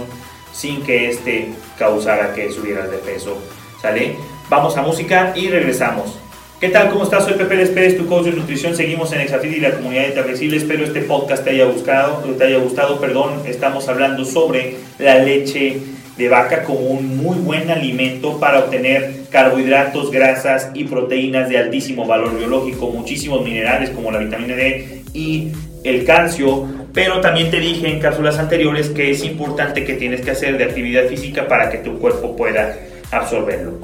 sin 0.52 0.84
que 0.84 1.10
este 1.10 1.50
causara 1.78 2.34
que 2.34 2.52
subieras 2.52 2.92
de 2.92 2.98
peso. 2.98 3.38
¿Sale? 3.82 4.16
Vamos 4.50 4.76
a 4.78 4.82
música 4.82 5.34
y 5.36 5.48
regresamos. 5.48 6.20
¿Qué 6.62 6.70
tal? 6.70 6.92
¿Cómo 6.92 7.06
estás? 7.06 7.26
Soy 7.26 7.34
Pepe 7.34 7.66
Pérez, 7.66 7.98
tu 7.98 8.06
coach 8.06 8.26
de 8.26 8.34
nutrición. 8.34 8.76
Seguimos 8.76 9.12
en 9.14 9.22
Exafit 9.22 9.52
y 9.52 9.60
la 9.60 9.72
comunidad 9.72 10.10
de 10.10 10.22
Flexible. 10.22 10.58
Espero 10.58 10.84
este 10.84 11.02
podcast 11.02 11.44
te 11.44 11.50
haya 11.50 11.66
gustado, 11.66 12.18
te 12.38 12.44
haya 12.44 12.60
gustado, 12.60 13.02
perdón. 13.02 13.42
Estamos 13.48 13.90
hablando 13.90 14.24
sobre 14.26 14.76
la 15.00 15.18
leche 15.18 15.80
de 16.16 16.30
vaca 16.30 16.62
como 16.62 16.82
un 16.82 17.18
muy 17.18 17.38
buen 17.38 17.72
alimento 17.72 18.40
para 18.40 18.60
obtener 18.60 19.24
carbohidratos, 19.32 20.12
grasas 20.12 20.70
y 20.76 20.84
proteínas 20.84 21.50
de 21.50 21.58
altísimo 21.58 22.06
valor 22.06 22.38
biológico, 22.38 22.92
muchísimos 22.92 23.44
minerales 23.44 23.90
como 23.90 24.12
la 24.12 24.20
vitamina 24.20 24.56
D 24.56 25.02
y 25.16 25.48
el 25.84 26.06
calcio, 26.06 26.68
pero 26.94 27.22
también 27.22 27.50
te 27.50 27.60
dije 27.60 27.90
en 27.90 28.00
cápsulas 28.00 28.38
anteriores 28.38 28.90
que 28.90 29.10
es 29.10 29.24
importante 29.24 29.84
que 29.84 29.96
tienes 29.96 30.22
que 30.22 30.30
hacer 30.30 30.60
de 30.60 30.66
actividad 30.66 31.08
física 31.08 31.48
para 31.48 31.72
que 31.72 31.80
tu 31.80 31.98
cuerpo 31.98 32.36
pueda 32.36 32.78
absorberlo. 33.10 33.80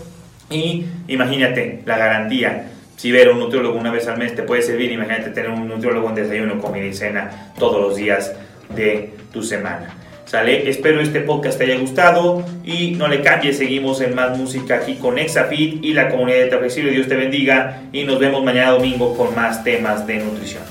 Y 0.49 0.87
imagínate 1.09 1.83
la 1.85 1.99
garantía. 1.99 2.71
Si 2.97 3.13
ver 3.13 3.29
a 3.29 3.33
un 3.33 3.41
nutriólogo 3.41 3.79
una 3.79 3.93
vez 3.93 4.09
al 4.09 4.17
mes 4.17 4.35
te 4.35 4.45
puede 4.45 4.63
servir, 4.63 4.91
imagínate 4.93 5.29
tener 5.29 5.51
un 5.51 5.69
nutriólogo 5.69 6.09
en 6.09 6.15
desayuno, 6.15 6.59
comida 6.59 6.87
y 6.87 6.95
cena 6.95 7.53
todos 7.59 7.83
los 7.83 7.97
días 7.97 8.33
de 8.75 9.11
tu 9.31 9.43
semana. 9.43 10.04
¿Sale? 10.35 10.69
Espero 10.69 11.01
este 11.01 11.21
podcast 11.21 11.59
te 11.59 11.65
haya 11.65 11.79
gustado 11.79 12.45
y 12.65 12.91
no 12.91 13.07
le 13.07 13.23
cambies, 13.23 13.57
seguimos 13.57 14.01
en 14.01 14.17
más 14.17 14.37
música 14.37 14.79
aquí 14.79 14.97
con 14.97 15.17
Exafit 15.17 15.85
y 15.85 15.93
la 15.93 16.09
comunidad 16.09 16.51
de 16.51 16.59
Flexible. 16.59 16.91
Dios 16.91 17.07
te 17.07 17.15
bendiga 17.15 17.85
y 17.93 18.03
nos 18.03 18.19
vemos 18.19 18.43
mañana 18.43 18.73
domingo 18.73 19.17
con 19.17 19.33
más 19.37 19.63
temas 19.63 20.05
de 20.09 20.19
nutrición. 20.19 20.65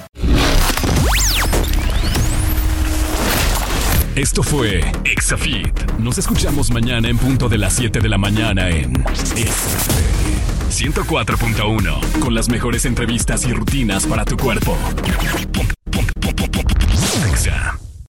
Esto 4.18 4.44
fue 4.44 4.82
Exafit. 5.06 5.92
Nos 5.98 6.18
escuchamos 6.18 6.70
mañana 6.70 7.08
en 7.08 7.18
punto 7.18 7.48
de 7.48 7.58
las 7.58 7.72
7 7.72 8.02
de 8.02 8.10
la 8.10 8.18
mañana 8.18 8.70
en 8.70 8.92
104.1 10.72 12.20
con 12.20 12.36
las 12.36 12.50
mejores 12.50 12.84
entrevistas 12.84 13.48
y 13.48 13.54
rutinas 13.54 14.06
para 14.08 14.26
tu 14.26 14.36
cuerpo. 14.36 14.76
Exa. 17.32 17.83